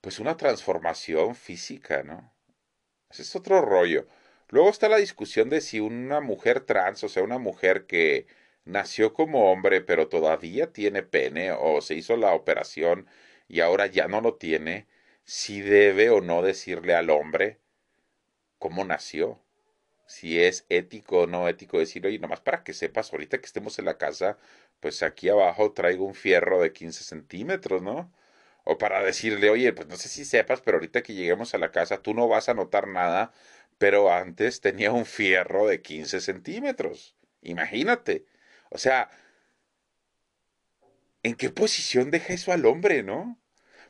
pues 0.00 0.20
una 0.20 0.36
transformación 0.36 1.34
física, 1.34 2.02
¿no? 2.04 2.32
Ese 3.10 3.22
es 3.22 3.36
otro 3.36 3.60
rollo. 3.62 4.06
Luego 4.48 4.70
está 4.70 4.88
la 4.88 4.98
discusión 4.98 5.50
de 5.50 5.60
si 5.60 5.80
una 5.80 6.20
mujer 6.20 6.60
trans, 6.60 7.02
o 7.04 7.08
sea, 7.08 7.22
una 7.24 7.38
mujer 7.38 7.86
que 7.86 8.26
nació 8.64 9.14
como 9.14 9.50
hombre 9.52 9.80
pero 9.80 10.08
todavía 10.08 10.72
tiene 10.72 11.02
pene 11.02 11.52
o 11.52 11.80
se 11.80 11.94
hizo 11.94 12.16
la 12.16 12.34
operación 12.34 13.06
y 13.48 13.60
ahora 13.60 13.86
ya 13.86 14.08
no 14.08 14.20
lo 14.20 14.34
tiene, 14.36 14.86
si 15.24 15.60
debe 15.60 16.10
o 16.10 16.20
no 16.20 16.42
decirle 16.42 16.94
al 16.94 17.10
hombre 17.10 17.60
cómo 18.58 18.84
nació 18.84 19.40
si 20.06 20.40
es 20.40 20.66
ético 20.68 21.20
o 21.22 21.26
no 21.26 21.48
ético 21.48 21.78
decir, 21.78 22.06
oye, 22.06 22.18
nomás 22.18 22.40
para 22.40 22.62
que 22.64 22.72
sepas, 22.72 23.12
ahorita 23.12 23.38
que 23.38 23.46
estemos 23.46 23.78
en 23.78 23.86
la 23.86 23.98
casa, 23.98 24.38
pues 24.80 25.02
aquí 25.02 25.28
abajo 25.28 25.72
traigo 25.72 26.04
un 26.06 26.14
fierro 26.14 26.60
de 26.60 26.72
15 26.72 27.04
centímetros, 27.04 27.82
¿no? 27.82 28.12
O 28.64 28.78
para 28.78 29.02
decirle, 29.02 29.50
oye, 29.50 29.72
pues 29.72 29.88
no 29.88 29.96
sé 29.96 30.08
si 30.08 30.24
sepas, 30.24 30.60
pero 30.60 30.76
ahorita 30.78 31.02
que 31.02 31.14
lleguemos 31.14 31.54
a 31.54 31.58
la 31.58 31.70
casa, 31.72 32.02
tú 32.02 32.14
no 32.14 32.28
vas 32.28 32.48
a 32.48 32.54
notar 32.54 32.88
nada, 32.88 33.32
pero 33.78 34.12
antes 34.12 34.60
tenía 34.60 34.92
un 34.92 35.06
fierro 35.06 35.66
de 35.66 35.82
15 35.82 36.20
centímetros. 36.20 37.16
Imagínate. 37.42 38.26
O 38.70 38.78
sea, 38.78 39.10
¿en 41.22 41.34
qué 41.34 41.50
posición 41.50 42.10
deja 42.10 42.32
eso 42.32 42.52
al 42.52 42.64
hombre, 42.66 43.02
no? 43.02 43.38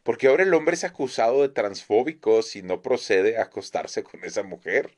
Porque 0.02 0.28
ahora 0.28 0.42
el 0.44 0.54
hombre 0.54 0.74
es 0.74 0.84
acusado 0.84 1.42
de 1.42 1.48
transfóbico 1.50 2.42
si 2.42 2.62
no 2.62 2.82
procede 2.82 3.38
a 3.38 3.42
acostarse 3.44 4.02
con 4.02 4.24
esa 4.24 4.42
mujer. 4.42 4.96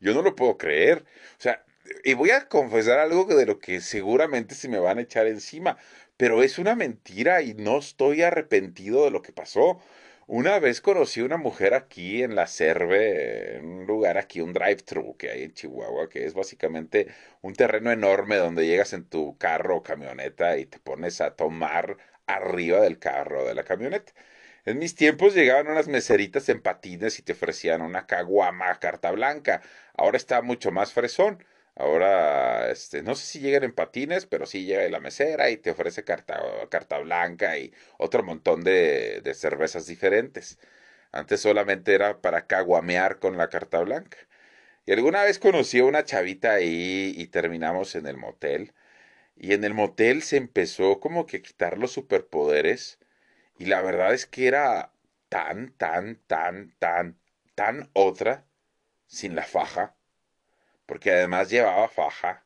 Yo 0.00 0.14
no 0.14 0.22
lo 0.22 0.34
puedo 0.36 0.56
creer. 0.58 1.04
O 1.38 1.40
sea, 1.40 1.64
y 2.04 2.14
voy 2.14 2.30
a 2.30 2.48
confesar 2.48 2.98
algo 2.98 3.24
de 3.24 3.46
lo 3.46 3.58
que 3.58 3.80
seguramente 3.80 4.54
se 4.54 4.68
me 4.68 4.78
van 4.78 4.98
a 4.98 5.02
echar 5.02 5.26
encima, 5.26 5.76
pero 6.16 6.42
es 6.42 6.58
una 6.58 6.74
mentira 6.74 7.42
y 7.42 7.54
no 7.54 7.78
estoy 7.78 8.22
arrepentido 8.22 9.04
de 9.04 9.10
lo 9.10 9.22
que 9.22 9.32
pasó. 9.32 9.80
Una 10.26 10.58
vez 10.58 10.80
conocí 10.80 11.20
una 11.20 11.36
mujer 11.36 11.74
aquí 11.74 12.22
en 12.22 12.34
la 12.34 12.46
Cerve, 12.48 13.56
en 13.58 13.66
un 13.66 13.86
lugar 13.86 14.18
aquí, 14.18 14.40
un 14.40 14.52
drive-thru 14.52 15.16
que 15.16 15.30
hay 15.30 15.44
en 15.44 15.54
Chihuahua, 15.54 16.08
que 16.08 16.26
es 16.26 16.34
básicamente 16.34 17.08
un 17.42 17.54
terreno 17.54 17.92
enorme 17.92 18.36
donde 18.36 18.66
llegas 18.66 18.92
en 18.92 19.04
tu 19.08 19.36
carro 19.38 19.76
o 19.76 19.82
camioneta 19.84 20.58
y 20.58 20.66
te 20.66 20.80
pones 20.80 21.20
a 21.20 21.36
tomar 21.36 21.96
arriba 22.26 22.80
del 22.80 22.98
carro 22.98 23.44
de 23.44 23.54
la 23.54 23.62
camioneta. 23.64 24.12
En 24.66 24.78
mis 24.78 24.94
tiempos 24.94 25.34
llegaban 25.34 25.68
unas 25.68 25.88
meseritas 25.88 26.48
en 26.50 26.60
patines 26.60 27.18
y 27.18 27.22
te 27.22 27.32
ofrecían 27.32 27.80
una 27.82 28.06
caguama 28.06 28.78
carta 28.80 29.10
blanca. 29.12 29.62
Ahora 29.94 30.16
está 30.18 30.42
mucho 30.42 30.70
más 30.72 30.92
fresón. 30.92 31.42
Ahora, 31.76 32.70
este, 32.70 33.02
no 33.02 33.14
sé 33.14 33.24
si 33.26 33.40
llegan 33.40 33.64
en 33.64 33.72
patines, 33.74 34.26
pero 34.26 34.44
sí 34.46 34.64
llega 34.64 34.88
la 34.90 35.00
mesera 35.00 35.50
y 35.50 35.56
te 35.58 35.70
ofrece 35.70 36.04
carta, 36.04 36.40
carta 36.70 36.98
blanca 36.98 37.56
y 37.58 37.72
otro 37.98 38.22
montón 38.22 38.62
de, 38.64 39.20
de 39.22 39.34
cervezas 39.34 39.86
diferentes. 39.86 40.58
Antes 41.12 41.40
solamente 41.40 41.94
era 41.94 42.20
para 42.20 42.46
caguamear 42.46 43.18
con 43.20 43.36
la 43.38 43.48
carta 43.50 43.80
blanca. 43.80 44.18
Y 44.86 44.92
alguna 44.92 45.24
vez 45.24 45.38
conocí 45.38 45.80
a 45.80 45.84
una 45.84 46.04
chavita 46.04 46.52
ahí 46.54 47.14
y 47.16 47.28
terminamos 47.28 47.94
en 47.96 48.06
el 48.06 48.16
motel. 48.18 48.74
Y 49.36 49.54
en 49.54 49.64
el 49.64 49.74
motel 49.74 50.22
se 50.22 50.36
empezó 50.38 51.00
como 51.00 51.26
que 51.26 51.38
a 51.38 51.42
quitar 51.42 51.78
los 51.78 51.92
superpoderes. 51.92 52.98
Y 53.58 53.66
la 53.66 53.82
verdad 53.82 54.12
es 54.14 54.26
que 54.26 54.46
era 54.46 54.92
tan, 55.28 55.72
tan, 55.72 56.16
tan, 56.26 56.74
tan, 56.78 57.18
tan 57.54 57.90
otra 57.94 58.44
sin 59.06 59.34
la 59.34 59.44
faja. 59.44 59.96
Porque 60.86 61.10
además 61.10 61.50
llevaba 61.50 61.88
faja. 61.88 62.44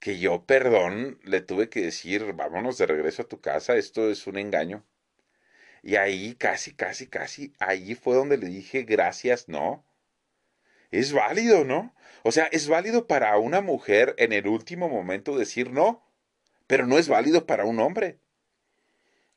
Que 0.00 0.18
yo, 0.18 0.44
perdón, 0.44 1.20
le 1.22 1.40
tuve 1.40 1.68
que 1.68 1.80
decir, 1.82 2.32
vámonos 2.32 2.76
de 2.78 2.86
regreso 2.86 3.22
a 3.22 3.28
tu 3.28 3.40
casa, 3.40 3.76
esto 3.76 4.10
es 4.10 4.26
un 4.26 4.36
engaño. 4.36 4.84
Y 5.82 5.96
ahí 5.96 6.34
casi, 6.34 6.74
casi, 6.74 7.06
casi, 7.08 7.54
ahí 7.58 7.94
fue 7.94 8.14
donde 8.16 8.36
le 8.36 8.46
dije 8.46 8.82
gracias, 8.82 9.48
no. 9.48 9.84
Es 10.90 11.12
válido, 11.12 11.64
¿no? 11.64 11.94
O 12.22 12.32
sea, 12.32 12.46
es 12.46 12.68
válido 12.68 13.06
para 13.06 13.36
una 13.38 13.60
mujer 13.60 14.14
en 14.18 14.32
el 14.32 14.46
último 14.46 14.88
momento 14.88 15.36
decir 15.36 15.70
no, 15.70 16.04
pero 16.66 16.86
no 16.86 16.98
es 16.98 17.08
válido 17.08 17.46
para 17.46 17.64
un 17.64 17.80
hombre. 17.80 18.18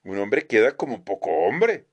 Un 0.05 0.19
hombre 0.19 0.47
queda 0.47 0.77
como 0.77 1.03
poco 1.03 1.31
hombre. 1.31 1.87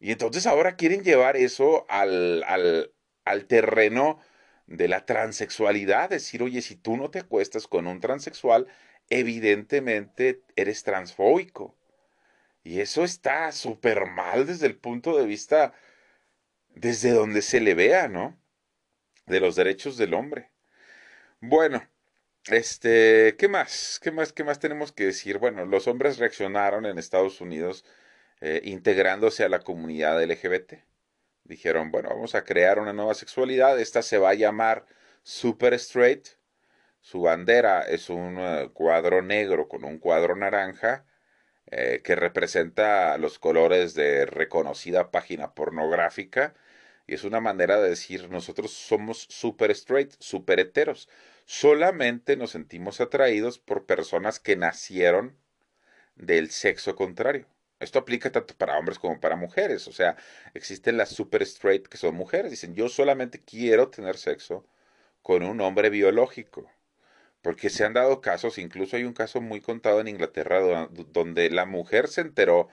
Y 0.00 0.12
entonces 0.12 0.46
ahora 0.46 0.76
quieren 0.76 1.02
llevar 1.04 1.36
eso 1.36 1.86
al, 1.88 2.42
al, 2.44 2.92
al 3.24 3.46
terreno 3.46 4.20
de 4.66 4.88
la 4.88 5.06
transexualidad, 5.06 6.10
decir, 6.10 6.42
oye, 6.42 6.62
si 6.62 6.76
tú 6.76 6.96
no 6.96 7.10
te 7.10 7.20
acuestas 7.20 7.66
con 7.66 7.86
un 7.86 8.00
transexual, 8.00 8.66
evidentemente 9.08 10.42
eres 10.56 10.82
transfóbico. 10.84 11.76
Y 12.64 12.80
eso 12.80 13.04
está 13.04 13.52
súper 13.52 14.06
mal 14.06 14.46
desde 14.46 14.66
el 14.66 14.76
punto 14.76 15.16
de 15.16 15.26
vista, 15.26 15.72
desde 16.68 17.12
donde 17.12 17.42
se 17.42 17.60
le 17.60 17.74
vea, 17.74 18.08
¿no? 18.08 18.38
De 19.26 19.40
los 19.40 19.56
derechos 19.56 19.96
del 19.96 20.14
hombre. 20.14 20.50
Bueno, 21.40 21.82
este, 22.50 23.36
¿qué 23.38 23.48
más? 23.48 24.00
¿Qué 24.02 24.10
más? 24.10 24.32
¿Qué 24.32 24.44
más 24.44 24.58
tenemos 24.58 24.92
que 24.92 25.06
decir? 25.06 25.38
Bueno, 25.38 25.64
los 25.66 25.86
hombres 25.88 26.18
reaccionaron 26.18 26.86
en 26.86 26.98
Estados 26.98 27.40
Unidos 27.40 27.84
eh, 28.40 28.60
integrándose 28.64 29.44
a 29.44 29.48
la 29.48 29.60
comunidad 29.60 30.22
LGBT. 30.22 30.74
Dijeron, 31.44 31.90
bueno, 31.90 32.10
vamos 32.10 32.34
a 32.34 32.44
crear 32.44 32.78
una 32.78 32.92
nueva 32.92 33.14
sexualidad. 33.14 33.80
Esta 33.80 34.02
se 34.02 34.18
va 34.18 34.30
a 34.30 34.34
llamar 34.34 34.86
Super 35.22 35.74
Straight. 35.74 36.28
Su 37.00 37.22
bandera 37.22 37.82
es 37.82 38.10
un 38.10 38.38
uh, 38.38 38.72
cuadro 38.72 39.22
negro 39.22 39.68
con 39.68 39.84
un 39.84 39.98
cuadro 39.98 40.36
naranja 40.36 41.06
eh, 41.70 42.00
que 42.04 42.16
representa 42.16 43.18
los 43.18 43.38
colores 43.38 43.94
de 43.94 44.26
reconocida 44.26 45.10
página 45.10 45.54
pornográfica 45.54 46.54
y 47.06 47.14
es 47.14 47.24
una 47.24 47.40
manera 47.40 47.80
de 47.80 47.90
decir 47.90 48.30
nosotros 48.30 48.70
somos 48.72 49.26
super 49.30 49.70
straight, 49.72 50.12
super 50.18 50.60
heteros. 50.60 51.08
Solamente 51.50 52.36
nos 52.36 52.50
sentimos 52.50 53.00
atraídos 53.00 53.58
por 53.58 53.86
personas 53.86 54.38
que 54.38 54.54
nacieron 54.54 55.34
del 56.14 56.50
sexo 56.50 56.94
contrario. 56.94 57.46
Esto 57.80 57.98
aplica 58.00 58.30
tanto 58.30 58.54
para 58.54 58.78
hombres 58.78 58.98
como 58.98 59.18
para 59.18 59.34
mujeres. 59.34 59.88
O 59.88 59.92
sea, 59.92 60.16
existen 60.52 60.98
las 60.98 61.08
super 61.08 61.42
straight 61.42 61.86
que 61.88 61.96
son 61.96 62.14
mujeres. 62.16 62.50
Dicen, 62.50 62.74
yo 62.74 62.90
solamente 62.90 63.40
quiero 63.42 63.88
tener 63.88 64.18
sexo 64.18 64.66
con 65.22 65.42
un 65.42 65.62
hombre 65.62 65.88
biológico. 65.90 66.70
Porque 67.42 67.70
se 67.70 67.84
han 67.84 67.94
dado 67.94 68.20
casos, 68.20 68.58
incluso 68.58 68.96
hay 68.96 69.04
un 69.04 69.14
caso 69.14 69.40
muy 69.40 69.62
contado 69.62 70.00
en 70.00 70.08
Inglaterra 70.08 70.88
donde 70.90 71.50
la 71.50 71.64
mujer 71.66 72.08
se 72.08 72.20
enteró 72.22 72.68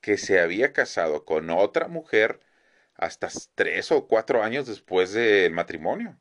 que 0.00 0.18
se 0.18 0.40
había 0.40 0.72
casado 0.72 1.24
con 1.26 1.50
otra 1.50 1.88
mujer 1.88 2.40
hasta 2.94 3.28
tres 3.54 3.92
o 3.92 4.08
cuatro 4.08 4.42
años 4.42 4.66
después 4.66 5.12
del 5.12 5.52
matrimonio. 5.52 6.18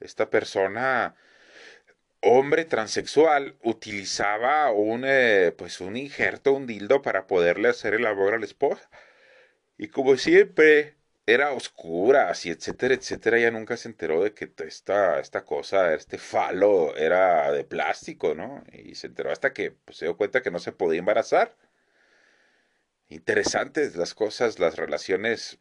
Esta 0.00 0.30
persona, 0.30 1.14
hombre 2.20 2.64
transexual, 2.64 3.56
utilizaba 3.62 4.70
un, 4.72 5.04
eh, 5.06 5.52
pues 5.56 5.80
un 5.80 5.96
injerto, 5.96 6.52
un 6.52 6.66
dildo 6.66 7.02
para 7.02 7.26
poderle 7.26 7.68
hacer 7.68 7.94
el 7.94 8.06
amor 8.06 8.34
a 8.34 8.38
la 8.38 8.44
esposa. 8.46 8.88
Y 9.78 9.88
como 9.88 10.16
siempre, 10.16 10.96
era 11.26 11.52
oscura, 11.52 12.30
así, 12.30 12.50
etcétera, 12.50 12.94
etcétera. 12.94 13.38
Ella 13.38 13.50
nunca 13.50 13.76
se 13.76 13.88
enteró 13.88 14.22
de 14.22 14.34
que 14.34 14.52
esta, 14.66 15.20
esta 15.20 15.44
cosa, 15.44 15.94
este 15.94 16.18
falo, 16.18 16.96
era 16.96 17.52
de 17.52 17.64
plástico, 17.64 18.34
¿no? 18.34 18.64
Y 18.72 18.94
se 18.94 19.06
enteró 19.08 19.30
hasta 19.32 19.52
que 19.52 19.72
pues, 19.72 19.98
se 19.98 20.06
dio 20.06 20.16
cuenta 20.16 20.42
que 20.42 20.50
no 20.50 20.58
se 20.58 20.72
podía 20.72 20.98
embarazar. 21.00 21.56
Interesantes 23.08 23.94
las 23.96 24.14
cosas, 24.14 24.58
las 24.58 24.76
relaciones 24.76 25.58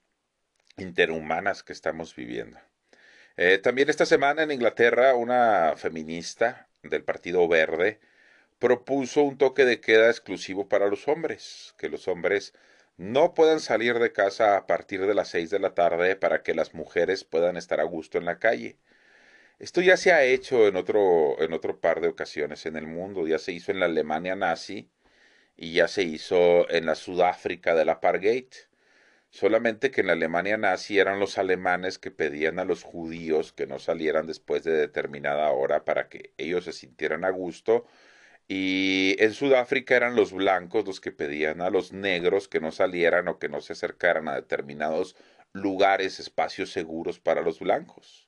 interhumanas 0.77 1.63
que 1.63 1.73
estamos 1.73 2.15
viviendo. 2.15 2.59
Eh, 3.41 3.57
también 3.57 3.89
esta 3.89 4.05
semana 4.05 4.43
en 4.43 4.51
Inglaterra, 4.51 5.15
una 5.15 5.75
feminista 5.77 6.67
del 6.83 7.05
Partido 7.05 7.47
Verde 7.47 8.01
propuso 8.59 9.23
un 9.23 9.37
toque 9.37 9.65
de 9.65 9.79
queda 9.81 10.09
exclusivo 10.09 10.67
para 10.69 10.87
los 10.89 11.07
hombres, 11.07 11.73
que 11.77 11.89
los 11.89 12.09
hombres 12.09 12.53
no 12.97 13.33
puedan 13.33 13.61
salir 13.61 13.99
de 13.99 14.11
casa 14.11 14.57
a 14.57 14.67
partir 14.67 15.07
de 15.07 15.13
las 15.15 15.29
seis 15.29 15.49
de 15.51 15.59
la 15.59 15.73
tarde 15.73 16.17
para 16.17 16.43
que 16.43 16.53
las 16.53 16.73
mujeres 16.73 17.23
puedan 17.23 17.57
estar 17.57 17.79
a 17.79 17.85
gusto 17.85 18.17
en 18.17 18.25
la 18.25 18.39
calle. 18.39 18.77
Esto 19.59 19.81
ya 19.81 19.97
se 19.97 20.13
ha 20.13 20.23
hecho 20.23 20.67
en 20.67 20.75
otro, 20.77 21.41
en 21.41 21.53
otro 21.53 21.79
par 21.81 22.01
de 22.01 22.09
ocasiones 22.09 22.65
en 22.65 22.77
el 22.77 22.87
mundo, 22.87 23.27
ya 23.27 23.39
se 23.39 23.53
hizo 23.53 23.71
en 23.71 23.79
la 23.79 23.87
Alemania 23.87 24.35
nazi 24.35 24.89
y 25.57 25.73
ya 25.73 25.87
se 25.87 26.03
hizo 26.03 26.69
en 26.71 26.85
la 26.87 26.95
Sudáfrica 26.95 27.75
del 27.75 27.89
apartheid. 27.89 28.47
Solamente 29.31 29.91
que 29.91 30.01
en 30.01 30.07
la 30.07 30.13
Alemania 30.13 30.57
nazi 30.57 30.99
eran 30.99 31.19
los 31.19 31.37
alemanes 31.37 31.99
que 31.99 32.11
pedían 32.11 32.59
a 32.59 32.65
los 32.65 32.83
judíos 32.83 33.53
que 33.53 33.67
no 33.67 33.79
salieran 33.79 34.25
después 34.27 34.63
de 34.63 34.73
determinada 34.73 35.49
hora 35.51 35.85
para 35.85 36.09
que 36.09 36.33
ellos 36.37 36.65
se 36.65 36.73
sintieran 36.73 37.23
a 37.25 37.29
gusto 37.29 37.85
y 38.47 39.15
en 39.19 39.33
Sudáfrica 39.33 39.95
eran 39.95 40.15
los 40.15 40.33
blancos 40.33 40.85
los 40.85 40.99
que 40.99 41.11
pedían 41.11 41.61
a 41.61 41.69
los 41.69 41.93
negros 41.93 42.47
que 42.47 42.59
no 42.59 42.71
salieran 42.71 43.27
o 43.27 43.39
que 43.39 43.49
no 43.49 43.61
se 43.61 43.73
acercaran 43.73 44.27
a 44.27 44.35
determinados 44.35 45.15
lugares, 45.53 46.19
espacios 46.19 46.71
seguros 46.71 47.19
para 47.19 47.41
los 47.41 47.59
blancos. 47.59 48.27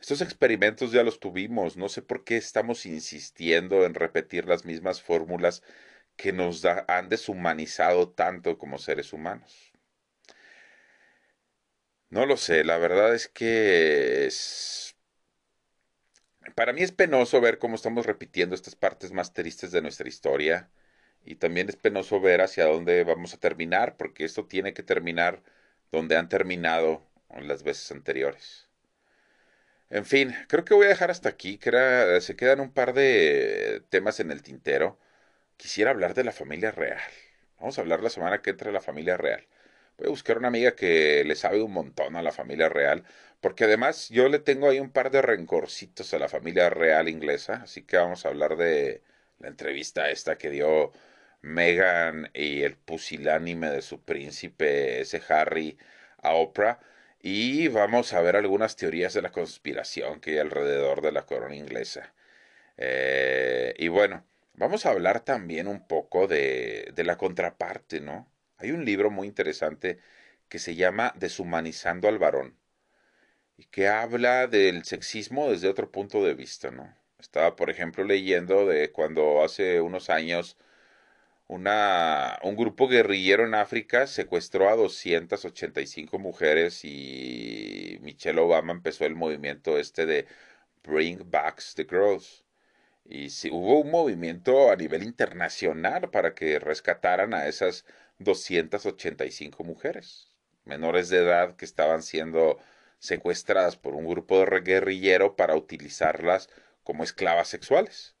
Estos 0.00 0.22
experimentos 0.22 0.92
ya 0.92 1.02
los 1.02 1.20
tuvimos, 1.20 1.76
no 1.76 1.88
sé 1.90 2.00
por 2.02 2.24
qué 2.24 2.36
estamos 2.38 2.86
insistiendo 2.86 3.84
en 3.84 3.94
repetir 3.94 4.46
las 4.46 4.64
mismas 4.64 5.02
fórmulas 5.02 5.62
que 6.16 6.32
nos 6.32 6.64
han 6.64 7.08
deshumanizado 7.10 8.10
tanto 8.10 8.58
como 8.58 8.78
seres 8.78 9.12
humanos. 9.12 9.65
No 12.16 12.24
lo 12.24 12.38
sé, 12.38 12.64
la 12.64 12.78
verdad 12.78 13.14
es 13.14 13.28
que 13.28 14.24
es 14.24 14.96
para 16.54 16.72
mí 16.72 16.82
es 16.82 16.90
penoso 16.90 17.42
ver 17.42 17.58
cómo 17.58 17.74
estamos 17.74 18.06
repitiendo 18.06 18.54
estas 18.54 18.74
partes 18.74 19.12
más 19.12 19.34
tristes 19.34 19.70
de 19.70 19.82
nuestra 19.82 20.08
historia 20.08 20.70
y 21.26 21.34
también 21.34 21.68
es 21.68 21.76
penoso 21.76 22.18
ver 22.18 22.40
hacia 22.40 22.64
dónde 22.64 23.04
vamos 23.04 23.34
a 23.34 23.38
terminar, 23.38 23.98
porque 23.98 24.24
esto 24.24 24.46
tiene 24.46 24.72
que 24.72 24.82
terminar 24.82 25.42
donde 25.92 26.16
han 26.16 26.30
terminado 26.30 27.02
las 27.42 27.62
veces 27.62 27.92
anteriores. 27.92 28.66
En 29.90 30.06
fin, 30.06 30.34
creo 30.48 30.64
que 30.64 30.72
voy 30.72 30.86
a 30.86 30.90
dejar 30.90 31.10
hasta 31.10 31.28
aquí, 31.28 31.58
que 31.58 32.18
se 32.22 32.34
quedan 32.34 32.60
un 32.60 32.72
par 32.72 32.94
de 32.94 33.82
temas 33.90 34.20
en 34.20 34.30
el 34.30 34.42
tintero. 34.42 34.98
Quisiera 35.58 35.90
hablar 35.90 36.14
de 36.14 36.24
la 36.24 36.32
familia 36.32 36.70
real. 36.70 37.00
Vamos 37.58 37.78
a 37.78 37.82
hablar 37.82 38.02
la 38.02 38.10
semana 38.10 38.40
que 38.40 38.50
entra 38.50 38.68
de 38.68 38.74
la 38.74 38.80
familia 38.80 39.18
real. 39.18 39.46
Voy 39.98 40.06
a 40.08 40.10
buscar 40.10 40.38
una 40.38 40.48
amiga 40.48 40.74
que 40.76 41.24
le 41.24 41.34
sabe 41.36 41.62
un 41.62 41.72
montón 41.72 42.16
a 42.16 42.22
la 42.22 42.32
familia 42.32 42.68
real, 42.68 43.04
porque 43.40 43.64
además 43.64 44.08
yo 44.10 44.28
le 44.28 44.38
tengo 44.38 44.68
ahí 44.68 44.78
un 44.80 44.90
par 44.90 45.10
de 45.10 45.22
rencorcitos 45.22 46.12
a 46.12 46.18
la 46.18 46.28
familia 46.28 46.68
real 46.70 47.08
inglesa, 47.08 47.62
así 47.62 47.82
que 47.82 47.96
vamos 47.96 48.24
a 48.26 48.28
hablar 48.28 48.56
de 48.56 49.02
la 49.38 49.48
entrevista 49.48 50.10
esta 50.10 50.36
que 50.38 50.50
dio 50.50 50.92
Meghan 51.42 52.30
y 52.34 52.62
el 52.62 52.76
pusilánime 52.76 53.70
de 53.70 53.82
su 53.82 54.02
príncipe, 54.02 55.00
ese 55.00 55.22
Harry, 55.28 55.78
a 56.22 56.34
Oprah. 56.34 56.78
Y 57.20 57.68
vamos 57.68 58.12
a 58.12 58.20
ver 58.20 58.36
algunas 58.36 58.76
teorías 58.76 59.14
de 59.14 59.22
la 59.22 59.32
conspiración 59.32 60.20
que 60.20 60.32
hay 60.32 60.38
alrededor 60.38 61.00
de 61.02 61.12
la 61.12 61.24
corona 61.26 61.56
inglesa. 61.56 62.12
Eh, 62.78 63.74
y 63.78 63.88
bueno, 63.88 64.24
vamos 64.54 64.86
a 64.86 64.90
hablar 64.90 65.20
también 65.20 65.68
un 65.68 65.86
poco 65.88 66.26
de, 66.28 66.92
de 66.94 67.04
la 67.04 67.16
contraparte, 67.18 68.00
¿no? 68.00 68.28
Hay 68.58 68.70
un 68.72 68.84
libro 68.84 69.10
muy 69.10 69.28
interesante 69.28 69.98
que 70.48 70.58
se 70.58 70.74
llama 70.74 71.12
Deshumanizando 71.16 72.08
al 72.08 72.18
varón 72.18 72.56
y 73.56 73.64
que 73.66 73.88
habla 73.88 74.46
del 74.46 74.84
sexismo 74.84 75.50
desde 75.50 75.68
otro 75.68 75.90
punto 75.90 76.24
de 76.24 76.34
vista, 76.34 76.70
¿no? 76.70 76.94
Estaba, 77.18 77.56
por 77.56 77.70
ejemplo, 77.70 78.04
leyendo 78.04 78.66
de 78.66 78.92
cuando 78.92 79.42
hace 79.44 79.80
unos 79.80 80.10
años 80.10 80.56
un 81.48 82.56
grupo 82.56 82.88
guerrillero 82.88 83.44
en 83.46 83.54
África 83.54 84.06
secuestró 84.06 84.68
a 84.68 84.76
285 84.76 86.18
mujeres 86.18 86.84
y 86.84 87.98
Michelle 88.02 88.40
Obama 88.40 88.72
empezó 88.72 89.04
el 89.06 89.14
movimiento 89.14 89.78
este 89.78 90.06
de 90.06 90.26
Bring 90.82 91.30
Back 91.30 91.62
the 91.76 91.84
Girls. 91.84 92.44
Y 93.04 93.30
sí, 93.30 93.50
hubo 93.52 93.80
un 93.80 93.90
movimiento 93.90 94.70
a 94.70 94.76
nivel 94.76 95.02
internacional 95.04 96.10
para 96.10 96.34
que 96.34 96.58
rescataran 96.58 97.34
a 97.34 97.46
esas 97.46 97.84
285 98.18 99.64
mujeres 99.64 100.36
menores 100.66 101.08
de 101.08 101.18
edad 101.18 101.56
que 101.56 101.64
estaban 101.64 102.02
siendo 102.02 102.58
secuestradas 102.98 103.76
por 103.76 103.94
un 103.94 104.06
grupo 104.06 104.38
de 104.38 104.60
guerrillero 104.60 105.36
para 105.36 105.56
utilizarlas 105.56 106.50
como 106.82 107.04
esclavas 107.04 107.48
sexuales. 107.48 108.14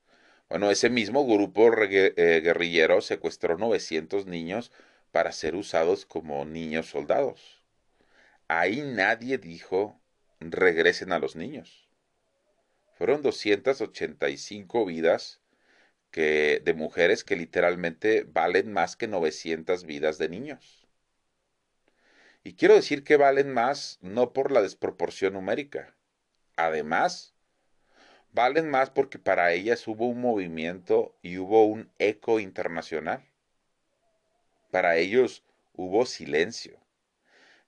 Bueno, 0.48 0.70
ese 0.70 0.88
mismo 0.88 1.26
grupo 1.26 1.70
eh, 1.82 2.40
guerrillero 2.42 3.00
secuestró 3.00 3.58
900 3.58 4.26
niños 4.26 4.70
para 5.10 5.32
ser 5.32 5.56
usados 5.56 6.06
como 6.06 6.44
niños 6.44 6.86
soldados. 6.86 7.62
Ahí 8.48 8.80
nadie 8.82 9.38
dijo 9.38 10.00
regresen 10.38 11.12
a 11.12 11.18
los 11.18 11.34
niños. 11.34 11.88
Fueron 12.96 13.22
285 13.22 14.86
vidas 14.86 15.40
que, 16.10 16.60
de 16.64 16.74
mujeres 16.74 17.24
que 17.24 17.36
literalmente 17.36 18.24
valen 18.24 18.72
más 18.72 18.96
que 18.96 19.08
900 19.08 19.84
vidas 19.84 20.18
de 20.18 20.28
niños. 20.28 20.86
Y 22.46 22.54
quiero 22.54 22.74
decir 22.74 23.02
que 23.02 23.16
valen 23.16 23.52
más 23.52 23.98
no 24.02 24.32
por 24.32 24.52
la 24.52 24.62
desproporción 24.62 25.32
numérica. 25.32 25.96
Además, 26.56 27.34
valen 28.32 28.70
más 28.70 28.90
porque 28.90 29.18
para 29.18 29.52
ellas 29.52 29.88
hubo 29.88 30.06
un 30.06 30.20
movimiento 30.20 31.16
y 31.22 31.38
hubo 31.38 31.64
un 31.66 31.90
eco 31.98 32.38
internacional. 32.38 33.24
Para 34.70 34.96
ellos 34.96 35.42
hubo 35.74 36.06
silencio. 36.06 36.78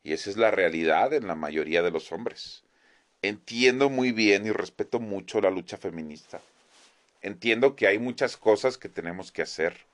Y 0.04 0.12
esa 0.12 0.30
es 0.30 0.36
la 0.36 0.50
realidad 0.50 1.12
en 1.12 1.26
la 1.26 1.34
mayoría 1.34 1.82
de 1.82 1.90
los 1.90 2.12
hombres. 2.12 2.62
Entiendo 3.20 3.90
muy 3.90 4.12
bien 4.12 4.46
y 4.46 4.52
respeto 4.52 5.00
mucho 5.00 5.40
la 5.40 5.50
lucha 5.50 5.76
feminista. 5.76 6.40
Entiendo 7.20 7.74
que 7.74 7.86
hay 7.86 7.98
muchas 7.98 8.36
cosas 8.36 8.78
que 8.78 8.88
tenemos 8.88 9.32
que 9.32 9.42
hacer. 9.42 9.86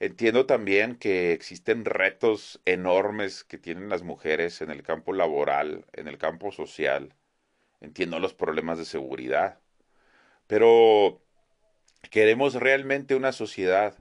Entiendo 0.00 0.46
también 0.46 0.96
que 0.96 1.32
existen 1.32 1.84
retos 1.84 2.60
enormes 2.64 3.44
que 3.44 3.58
tienen 3.58 3.88
las 3.88 4.02
mujeres 4.02 4.60
en 4.60 4.70
el 4.70 4.82
campo 4.82 5.12
laboral, 5.12 5.86
en 5.92 6.08
el 6.08 6.18
campo 6.18 6.50
social. 6.50 7.14
Entiendo 7.80 8.18
los 8.18 8.34
problemas 8.34 8.78
de 8.78 8.84
seguridad. 8.84 9.60
Pero 10.48 11.20
queremos 12.10 12.54
realmente 12.54 13.14
una 13.14 13.30
sociedad 13.30 13.96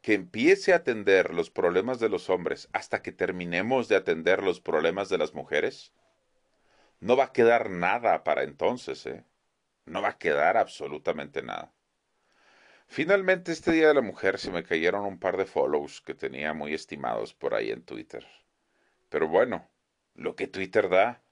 que 0.00 0.14
empiece 0.14 0.72
a 0.72 0.76
atender 0.76 1.34
los 1.34 1.50
problemas 1.50 2.00
de 2.00 2.08
los 2.08 2.30
hombres 2.30 2.68
hasta 2.72 3.02
que 3.02 3.12
terminemos 3.12 3.88
de 3.88 3.96
atender 3.96 4.42
los 4.42 4.60
problemas 4.60 5.08
de 5.10 5.18
las 5.18 5.34
mujeres. 5.34 5.92
No 7.00 7.16
va 7.16 7.24
a 7.24 7.32
quedar 7.32 7.70
nada 7.70 8.24
para 8.24 8.44
entonces, 8.44 9.04
¿eh? 9.06 9.24
No 9.86 10.02
va 10.02 10.10
a 10.10 10.18
quedar 10.18 10.56
absolutamente 10.56 11.42
nada. 11.42 11.72
Finalmente, 12.86 13.52
este 13.52 13.72
Día 13.72 13.88
de 13.88 13.94
la 13.94 14.02
Mujer 14.02 14.38
se 14.38 14.50
me 14.50 14.62
cayeron 14.62 15.04
un 15.04 15.18
par 15.18 15.36
de 15.36 15.46
follows 15.46 16.00
que 16.00 16.14
tenía 16.14 16.54
muy 16.54 16.74
estimados 16.74 17.34
por 17.34 17.54
ahí 17.54 17.70
en 17.70 17.82
Twitter. 17.82 18.26
Pero 19.08 19.28
bueno, 19.28 19.68
lo 20.14 20.36
que 20.36 20.46
Twitter 20.46 20.88
da, 20.88 21.22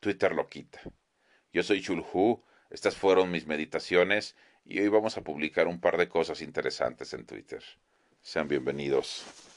Twitter 0.00 0.34
lo 0.34 0.48
quita. 0.48 0.80
Yo 1.52 1.62
soy 1.62 1.82
Chulhu 1.82 2.42
estas 2.72 2.96
fueron 2.96 3.30
mis 3.30 3.46
meditaciones 3.46 4.34
y 4.64 4.80
hoy 4.80 4.88
vamos 4.88 5.18
a 5.18 5.22
publicar 5.22 5.66
un 5.66 5.78
par 5.78 5.98
de 5.98 6.08
cosas 6.08 6.40
interesantes 6.40 7.12
en 7.12 7.26
Twitter. 7.26 7.62
Sean 8.22 8.48
bienvenidos. 8.48 9.51